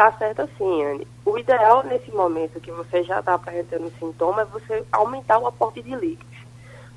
Tá 0.00 0.10
certo 0.12 0.40
assim, 0.40 0.82
Anne. 0.82 1.06
O 1.26 1.36
ideal 1.36 1.82
nesse 1.82 2.10
momento 2.10 2.58
que 2.58 2.70
você 2.70 3.04
já 3.04 3.20
está 3.20 3.34
apresentando 3.34 3.92
sintoma 3.98 4.40
é 4.40 4.44
você 4.46 4.82
aumentar 4.90 5.38
o 5.38 5.46
aporte 5.46 5.82
de 5.82 5.94
líquidos. 5.94 6.38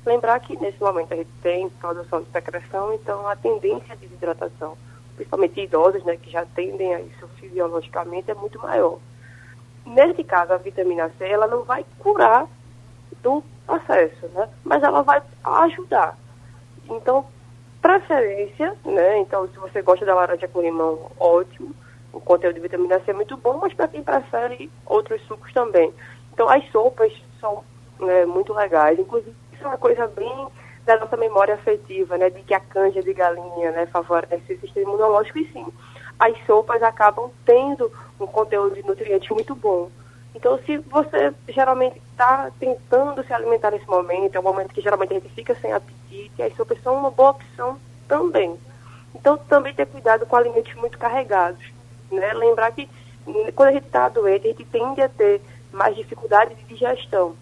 Lembrar 0.06 0.40
que 0.40 0.58
nesse 0.58 0.80
momento 0.80 1.12
a 1.12 1.16
gente 1.16 1.28
tem 1.42 1.68
produção 1.68 2.22
de 2.22 2.30
secreção, 2.30 2.94
então 2.94 3.28
a 3.28 3.36
tendência 3.36 3.94
de 3.94 4.06
desidratação, 4.06 4.74
principalmente 5.16 5.60
idosos, 5.60 6.02
né, 6.02 6.16
que 6.16 6.30
já 6.30 6.46
tendem 6.54 6.94
a 6.94 7.00
isso 7.02 7.28
fisiologicamente, 7.38 8.30
é 8.30 8.34
muito 8.34 8.58
maior. 8.58 8.98
Nesse 9.84 10.24
caso, 10.24 10.54
a 10.54 10.56
vitamina 10.56 11.12
C, 11.18 11.28
ela 11.28 11.46
não 11.46 11.62
vai 11.62 11.84
curar 11.98 12.46
do 13.22 13.44
processo, 13.66 14.28
né, 14.28 14.48
mas 14.64 14.82
ela 14.82 15.02
vai 15.02 15.20
ajudar. 15.44 16.16
Então, 16.88 17.26
preferência, 17.82 18.74
né, 18.82 19.18
então 19.18 19.46
se 19.48 19.58
você 19.58 19.82
gosta 19.82 20.06
da 20.06 20.14
laranja 20.14 20.48
com 20.48 20.62
limão, 20.62 21.12
ótimo 21.20 21.83
o 22.14 22.20
conteúdo 22.20 22.54
de 22.54 22.60
vitamina 22.60 23.00
C 23.00 23.10
é 23.10 23.14
muito 23.14 23.36
bom, 23.36 23.58
mas 23.60 23.74
para 23.74 23.88
quem 23.88 24.02
prefere 24.02 24.70
outros 24.86 25.20
sucos 25.26 25.52
também. 25.52 25.92
Então, 26.32 26.48
as 26.48 26.68
sopas 26.70 27.12
são 27.40 27.64
né, 28.00 28.24
muito 28.24 28.52
legais. 28.52 28.98
Inclusive, 28.98 29.34
isso 29.52 29.64
é 29.64 29.66
uma 29.66 29.78
coisa 29.78 30.06
bem 30.06 30.48
da 30.84 30.98
nossa 30.98 31.16
memória 31.16 31.54
afetiva, 31.54 32.16
né? 32.18 32.30
De 32.30 32.42
que 32.42 32.54
a 32.54 32.60
canja 32.60 33.02
de 33.02 33.12
galinha 33.12 33.70
né, 33.72 33.86
favorece 33.86 34.52
o 34.52 34.60
sistema 34.60 34.88
imunológico. 34.88 35.38
E 35.38 35.52
sim, 35.52 35.66
as 36.18 36.34
sopas 36.46 36.82
acabam 36.82 37.30
tendo 37.44 37.90
um 38.20 38.26
conteúdo 38.26 38.74
de 38.74 38.86
nutrientes 38.86 39.30
muito 39.30 39.54
bom. 39.54 39.90
Então, 40.34 40.58
se 40.66 40.78
você 40.78 41.32
geralmente 41.48 42.00
está 42.10 42.50
tentando 42.58 43.24
se 43.24 43.32
alimentar 43.32 43.70
nesse 43.70 43.88
momento, 43.88 44.34
é 44.34 44.40
um 44.40 44.42
momento 44.42 44.74
que 44.74 44.80
geralmente 44.80 45.12
a 45.12 45.20
gente 45.20 45.32
fica 45.32 45.54
sem 45.54 45.72
apetite, 45.72 46.42
as 46.42 46.54
sopas 46.56 46.82
são 46.82 46.96
uma 46.96 47.10
boa 47.10 47.30
opção 47.30 47.78
também. 48.08 48.58
Então, 49.14 49.38
também 49.38 49.72
ter 49.72 49.86
cuidado 49.86 50.26
com 50.26 50.34
alimentos 50.34 50.74
muito 50.74 50.98
carregados. 50.98 51.73
Né? 52.14 52.32
Lembrar 52.32 52.72
que 52.72 52.88
quando 53.54 53.68
a 53.68 53.72
gente 53.72 53.86
está 53.86 54.08
doente, 54.08 54.46
a 54.46 54.50
gente 54.50 54.64
tende 54.64 55.00
a 55.00 55.08
ter 55.08 55.40
mais 55.72 55.96
dificuldade 55.96 56.54
de 56.54 56.64
digestão. 56.64 57.34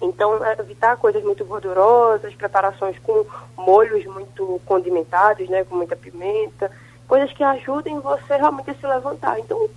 Então, 0.00 0.38
evitar 0.58 0.96
coisas 0.96 1.22
muito 1.24 1.44
gordurosas, 1.44 2.34
preparações 2.34 2.96
com 3.00 3.26
molhos 3.56 4.04
muito 4.06 4.60
condimentados, 4.64 5.48
né, 5.48 5.64
com 5.64 5.74
muita 5.76 5.96
pimenta, 5.96 6.70
coisas 7.06 7.32
que 7.32 7.42
ajudem 7.42 7.98
você 8.00 8.36
realmente 8.36 8.70
a 8.70 8.74
se 8.74 8.86
levantar. 8.86 9.38
Então, 9.40 9.68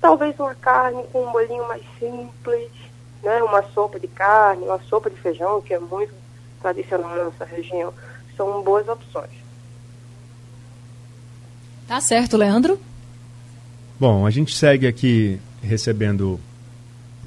talvez 0.00 0.38
uma 0.40 0.54
carne 0.54 1.02
com 1.12 1.22
um 1.22 1.30
molhinho 1.30 1.66
mais 1.68 1.82
simples, 1.98 2.70
né, 3.22 3.42
uma 3.42 3.62
sopa 3.74 4.00
de 4.00 4.08
carne, 4.08 4.64
uma 4.64 4.80
sopa 4.80 5.10
de 5.10 5.16
feijão, 5.16 5.60
que 5.60 5.74
é 5.74 5.78
muito 5.78 6.14
tradicional 6.62 7.10
na 7.10 7.24
nossa 7.24 7.44
região, 7.44 7.92
são 8.36 8.62
boas 8.62 8.88
opções. 8.88 9.30
Tá 11.86 12.00
certo, 12.00 12.36
Leandro? 12.36 12.78
Bom, 14.00 14.24
a 14.24 14.30
gente 14.30 14.54
segue 14.54 14.86
aqui 14.86 15.40
recebendo 15.60 16.38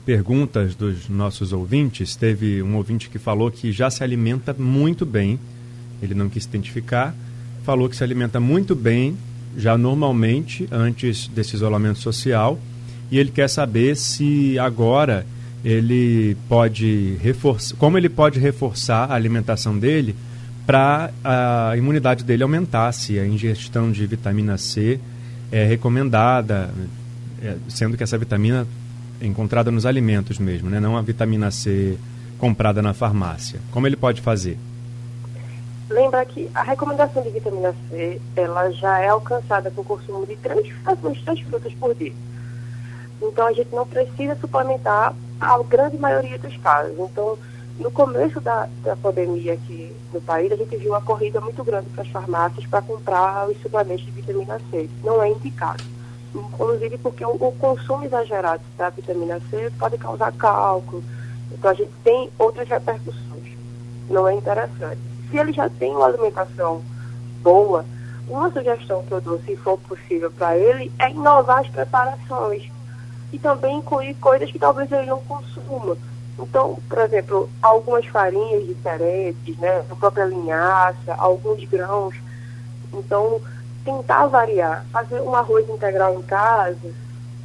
perguntas 0.05 0.73
dos 0.73 1.10
nossos 1.10 1.51
ouvintes. 1.51 2.15
Teve 2.15 2.63
um 2.63 2.77
ouvinte 2.77 3.10
que 3.10 3.19
falou 3.19 3.51
que 3.51 3.73
já 3.73 3.89
se 3.89 4.01
alimenta 4.05 4.55
muito 4.57 5.05
bem, 5.05 5.38
ele 6.01 6.13
não 6.13 6.29
quis 6.29 6.45
identificar, 6.45 7.13
falou 7.65 7.89
que 7.89 7.95
se 7.97 8.05
alimenta 8.05 8.39
muito 8.39 8.73
bem, 8.73 9.17
já 9.57 9.77
normalmente, 9.77 10.65
antes 10.71 11.27
desse 11.27 11.57
isolamento 11.57 11.99
social, 11.99 12.57
e 13.12 13.19
ele 13.19 13.31
quer 13.31 13.49
saber 13.49 13.97
se 13.97 14.57
agora 14.57 15.25
ele 15.65 16.38
pode 16.47 17.17
reforçar, 17.21 17.75
como 17.75 17.97
ele 17.97 18.07
pode 18.07 18.39
reforçar 18.39 19.12
a 19.12 19.13
alimentação 19.13 19.77
dele 19.77 20.15
para 20.65 21.12
a 21.21 21.75
imunidade 21.75 22.23
dele 22.23 22.43
aumentar, 22.43 22.93
se 22.93 23.19
a 23.19 23.27
ingestão 23.27 23.91
de 23.91 24.07
vitamina 24.07 24.57
C 24.57 25.01
é 25.52 25.66
recomendada, 25.66 26.70
é, 27.42 27.56
sendo 27.68 27.98
que 27.98 28.04
essa 28.04 28.18
vitamina 28.18 28.66
é 29.20 29.26
encontrada 29.26 29.70
nos 29.70 29.86
alimentos 29.86 30.40
mesmo, 30.40 30.70
né? 30.70 30.80
não 30.80 30.98
a 30.98 31.02
vitamina 31.02 31.52
C 31.52 31.98
comprada 32.40 32.82
na 32.82 32.94
farmácia. 32.94 33.60
Como 33.72 33.86
ele 33.86 33.96
pode 33.96 34.22
fazer? 34.22 34.58
Lembra 35.90 36.26
que 36.26 36.50
a 36.56 36.64
recomendação 36.64 37.22
de 37.22 37.30
vitamina 37.30 37.76
C 37.90 38.20
ela 38.36 38.72
já 38.72 39.00
é 39.00 39.10
alcançada 39.10 39.70
com 39.72 39.82
o 39.82 39.86
consumo 39.86 40.26
de 40.26 40.38
três 40.38 40.66
de 40.66 40.74
frutas 41.46 41.74
por 41.74 41.94
dia. 41.94 42.14
Então 43.22 43.46
a 43.46 43.54
gente 43.54 43.70
não 43.74 43.86
precisa 43.86 44.36
suplementar 44.38 45.14
a 45.40 45.64
grande 45.64 45.98
maioria 45.98 46.40
dos 46.40 46.56
casos. 46.58 46.94
Então, 46.98 47.38
no 47.79 47.91
começo 47.91 48.39
da, 48.39 48.67
da 48.84 48.95
pandemia 48.95 49.53
aqui 49.53 49.95
no 50.13 50.21
país, 50.21 50.51
a 50.51 50.55
gente 50.55 50.75
viu 50.77 50.91
uma 50.91 51.01
corrida 51.01 51.41
muito 51.41 51.63
grande 51.63 51.89
para 51.89 52.03
as 52.03 52.10
farmácias 52.10 52.65
para 52.67 52.81
comprar 52.81 53.49
os 53.49 53.60
suplementos 53.62 54.05
de 54.05 54.12
vitamina 54.12 54.60
C. 54.69 54.89
Não 55.03 55.21
é 55.21 55.29
indicado. 55.29 55.84
Inclusive 56.34 56.97
porque 56.99 57.25
o, 57.25 57.31
o 57.31 57.51
consumo 57.60 58.05
exagerado 58.05 58.62
da 58.77 58.89
vitamina 58.89 59.41
C 59.49 59.71
pode 59.79 59.97
causar 59.97 60.31
cálculo. 60.34 61.03
Então 61.51 61.71
a 61.71 61.73
gente 61.73 61.91
tem 62.03 62.29
outras 62.38 62.67
repercussões. 62.67 63.57
Não 64.10 64.27
é 64.27 64.34
interessante. 64.36 64.99
Se 65.29 65.38
ele 65.38 65.53
já 65.53 65.69
tem 65.69 65.91
uma 65.91 66.05
alimentação 66.05 66.81
boa, 67.41 67.86
uma 68.27 68.51
sugestão 68.51 69.03
que 69.03 69.12
eu 69.12 69.21
dou, 69.21 69.39
se 69.39 69.55
for 69.57 69.77
possível 69.79 70.31
para 70.31 70.57
ele, 70.57 70.91
é 70.99 71.10
inovar 71.10 71.60
as 71.60 71.67
preparações. 71.67 72.69
E 73.34 73.39
também 73.39 73.77
incluir 73.77 74.13
coisas 74.15 74.51
que 74.51 74.60
talvez 74.60 74.91
ele 74.91 75.07
não 75.07 75.21
consuma 75.21 75.97
então, 76.39 76.78
por 76.88 76.98
exemplo, 77.00 77.50
algumas 77.62 78.06
farinhas 78.06 78.65
diferentes, 78.65 79.58
né? 79.58 79.84
A 79.89 79.96
própria 79.96 80.26
linhaça, 80.26 81.13
alguns 81.17 81.63
grãos. 81.65 82.15
Então, 82.94 83.39
tentar 83.84 84.28
variar. 84.28 84.86
Fazer 84.91 85.22
um 85.22 85.36
arroz 85.36 85.67
integral 85.70 86.15
em 86.15 86.22
casa, 86.24 86.94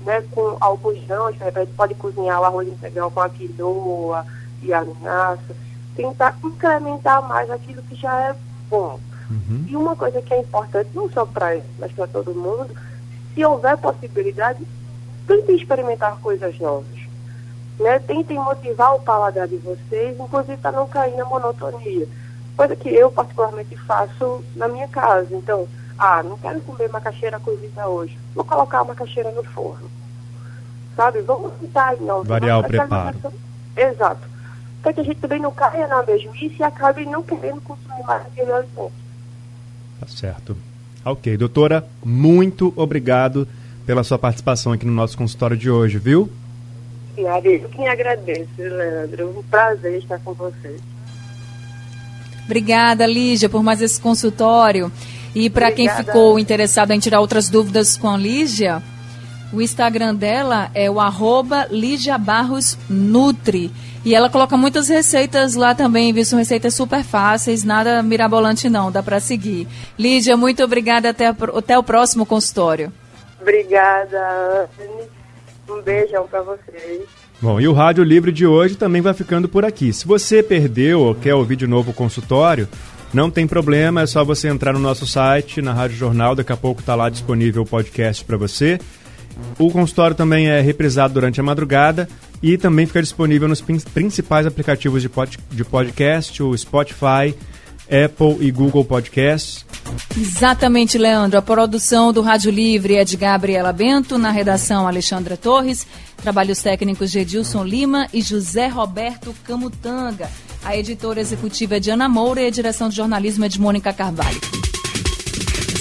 né? 0.04 0.22
Com 0.30 0.56
alguns 0.60 1.04
grãos, 1.04 1.36
de 1.36 1.44
repente 1.44 1.72
pode 1.76 1.94
cozinhar 1.94 2.40
o 2.40 2.44
arroz 2.44 2.68
integral 2.68 3.10
com 3.10 3.20
a 3.20 3.28
quinoa 3.28 4.26
e 4.62 4.72
a 4.72 4.80
linhaça. 4.80 5.56
Tentar 5.94 6.36
incrementar 6.42 7.26
mais 7.28 7.50
aquilo 7.50 7.82
que 7.82 7.94
já 7.94 8.18
é 8.20 8.36
bom. 8.70 8.98
Uhum. 9.30 9.66
E 9.68 9.76
uma 9.76 9.96
coisa 9.96 10.22
que 10.22 10.32
é 10.32 10.38
importante, 10.38 10.90
não 10.94 11.10
só 11.10 11.26
para 11.26 11.56
ele, 11.56 11.64
mas 11.78 11.90
para 11.92 12.06
todo 12.06 12.34
mundo, 12.34 12.70
se 13.34 13.44
houver 13.44 13.76
possibilidade, 13.76 14.64
tente 15.26 15.52
experimentar 15.52 16.16
coisas 16.20 16.56
novas 16.60 16.95
né? 17.78 17.98
Tentem 17.98 18.38
motivar 18.38 18.94
o 18.94 19.00
paladar 19.00 19.46
de 19.46 19.56
vocês, 19.56 20.18
inclusive 20.18 20.56
para 20.56 20.72
não 20.72 20.86
cair 20.86 21.16
na 21.16 21.24
monotonia. 21.24 22.06
Coisa 22.56 22.74
que 22.74 22.88
eu 22.88 23.10
particularmente 23.10 23.76
faço 23.76 24.42
na 24.54 24.66
minha 24.66 24.88
casa. 24.88 25.28
Então, 25.30 25.68
ah, 25.98 26.22
não 26.22 26.38
quero 26.38 26.60
comer 26.62 26.88
macaxeira 26.88 27.38
cozida 27.38 27.86
hoje. 27.86 28.16
Vou 28.34 28.44
colocar 28.44 28.80
a 28.80 28.84
macaxeira 28.84 29.30
no 29.30 29.44
forno. 29.44 29.90
Sabe? 30.94 31.20
Vamos 31.20 31.52
tentar 31.60 31.96
não. 32.00 32.24
Variar 32.24 32.60
o 32.60 32.64
preparo. 32.64 33.18
Exato. 33.76 34.26
Para 34.82 34.92
que 34.94 35.00
a 35.00 35.04
gente 35.04 35.20
também 35.20 35.40
não 35.40 35.52
caia 35.52 35.86
na 35.86 36.02
mesmice 36.02 36.56
e 36.58 36.62
acabe 36.62 37.04
não 37.04 37.22
querendo 37.22 37.60
consumir 37.60 38.02
mais 38.04 38.22
aquele 38.26 38.52
alimento. 38.52 38.92
Tá 40.00 40.06
certo. 40.06 40.56
Ok, 41.04 41.36
doutora, 41.36 41.86
muito 42.04 42.72
obrigado 42.74 43.46
pela 43.84 44.02
sua 44.02 44.18
participação 44.18 44.72
aqui 44.72 44.84
no 44.84 44.92
nosso 44.92 45.16
consultório 45.16 45.56
de 45.56 45.70
hoje, 45.70 45.98
viu? 45.98 46.30
Eu 47.18 47.68
que 47.68 47.86
agradeço, 47.86 48.48
Leandro. 48.58 49.38
Um 49.38 49.42
prazer 49.42 49.98
estar 49.98 50.18
com 50.20 50.32
você. 50.34 50.76
Obrigada, 52.44 53.06
Lígia, 53.06 53.48
por 53.48 53.62
mais 53.62 53.80
esse 53.80 54.00
consultório. 54.00 54.90
E 55.34 55.50
para 55.50 55.70
quem 55.72 55.88
ficou 55.88 56.38
interessado 56.38 56.92
em 56.92 56.98
tirar 56.98 57.20
outras 57.20 57.48
dúvidas 57.48 57.96
com 57.96 58.08
a 58.08 58.16
Lígia, 58.16 58.82
o 59.52 59.60
Instagram 59.60 60.14
dela 60.14 60.70
é 60.74 60.90
o 60.90 61.00
arroba 61.00 61.66
Lígia 61.70 62.16
Barros 62.18 62.78
Nutri. 62.88 63.70
E 64.04 64.14
ela 64.14 64.30
coloca 64.30 64.56
muitas 64.56 64.88
receitas 64.88 65.54
lá 65.54 65.74
também, 65.74 66.12
viu? 66.12 66.24
São 66.24 66.38
receitas 66.38 66.74
super 66.74 67.02
fáceis, 67.02 67.64
nada 67.64 68.02
mirabolante 68.02 68.68
não, 68.68 68.90
dá 68.90 69.02
para 69.02 69.18
seguir. 69.18 69.66
Lígia, 69.98 70.36
muito 70.36 70.62
obrigada, 70.62 71.10
até, 71.10 71.26
até 71.26 71.78
o 71.78 71.82
próximo 71.82 72.24
consultório. 72.24 72.92
Obrigada, 73.40 74.68
um 75.68 75.82
beijão 75.82 76.26
para 76.26 76.42
vocês. 76.42 77.02
Bom, 77.40 77.60
e 77.60 77.68
o 77.68 77.72
Rádio 77.72 78.02
Livre 78.02 78.32
de 78.32 78.46
hoje 78.46 78.76
também 78.76 79.02
vai 79.02 79.12
ficando 79.12 79.48
por 79.48 79.64
aqui. 79.64 79.92
Se 79.92 80.06
você 80.06 80.42
perdeu 80.42 81.00
ou 81.00 81.14
quer 81.14 81.34
ouvir 81.34 81.56
de 81.56 81.66
novo 81.66 81.90
o 81.90 81.94
consultório, 81.94 82.68
não 83.12 83.30
tem 83.30 83.46
problema, 83.46 84.02
é 84.02 84.06
só 84.06 84.24
você 84.24 84.48
entrar 84.48 84.72
no 84.72 84.78
nosso 84.78 85.06
site, 85.06 85.60
na 85.62 85.72
Rádio 85.72 85.96
Jornal, 85.96 86.34
daqui 86.34 86.52
a 86.52 86.56
pouco 86.56 86.80
está 86.80 86.94
lá 86.94 87.08
disponível 87.08 87.62
o 87.62 87.66
podcast 87.66 88.24
para 88.24 88.36
você. 88.36 88.78
O 89.58 89.70
consultório 89.70 90.16
também 90.16 90.48
é 90.48 90.60
reprisado 90.60 91.14
durante 91.14 91.38
a 91.40 91.42
madrugada 91.42 92.08
e 92.42 92.56
também 92.56 92.86
fica 92.86 93.02
disponível 93.02 93.48
nos 93.48 93.60
principais 93.60 94.46
aplicativos 94.46 95.02
de, 95.02 95.10
de 95.50 95.64
podcast, 95.64 96.42
o 96.42 96.56
Spotify, 96.56 97.34
Apple 97.90 98.38
e 98.40 98.50
Google 98.50 98.84
Podcasts. 98.84 99.64
Exatamente, 100.16 100.98
Leandro. 100.98 101.38
A 101.38 101.42
produção 101.42 102.12
do 102.12 102.20
Rádio 102.20 102.50
Livre 102.50 102.96
é 102.96 103.04
de 103.04 103.16
Gabriela 103.16 103.72
Bento, 103.72 104.18
na 104.18 104.30
redação 104.30 104.86
Alexandra 104.86 105.36
Torres, 105.36 105.86
trabalhos 106.16 106.60
técnicos 106.60 107.10
de 107.10 107.20
Edilson 107.20 107.64
Lima 107.64 108.08
e 108.12 108.20
José 108.20 108.66
Roberto 108.68 109.34
Camutanga. 109.44 110.30
A 110.64 110.76
editora 110.76 111.20
executiva 111.20 111.76
é 111.76 111.80
de 111.80 111.90
Ana 111.90 112.08
Moura 112.08 112.42
e 112.42 112.46
a 112.46 112.50
direção 112.50 112.88
de 112.88 112.96
jornalismo 112.96 113.44
é 113.44 113.48
de 113.48 113.60
Mônica 113.60 113.92
Carvalho. 113.92 114.40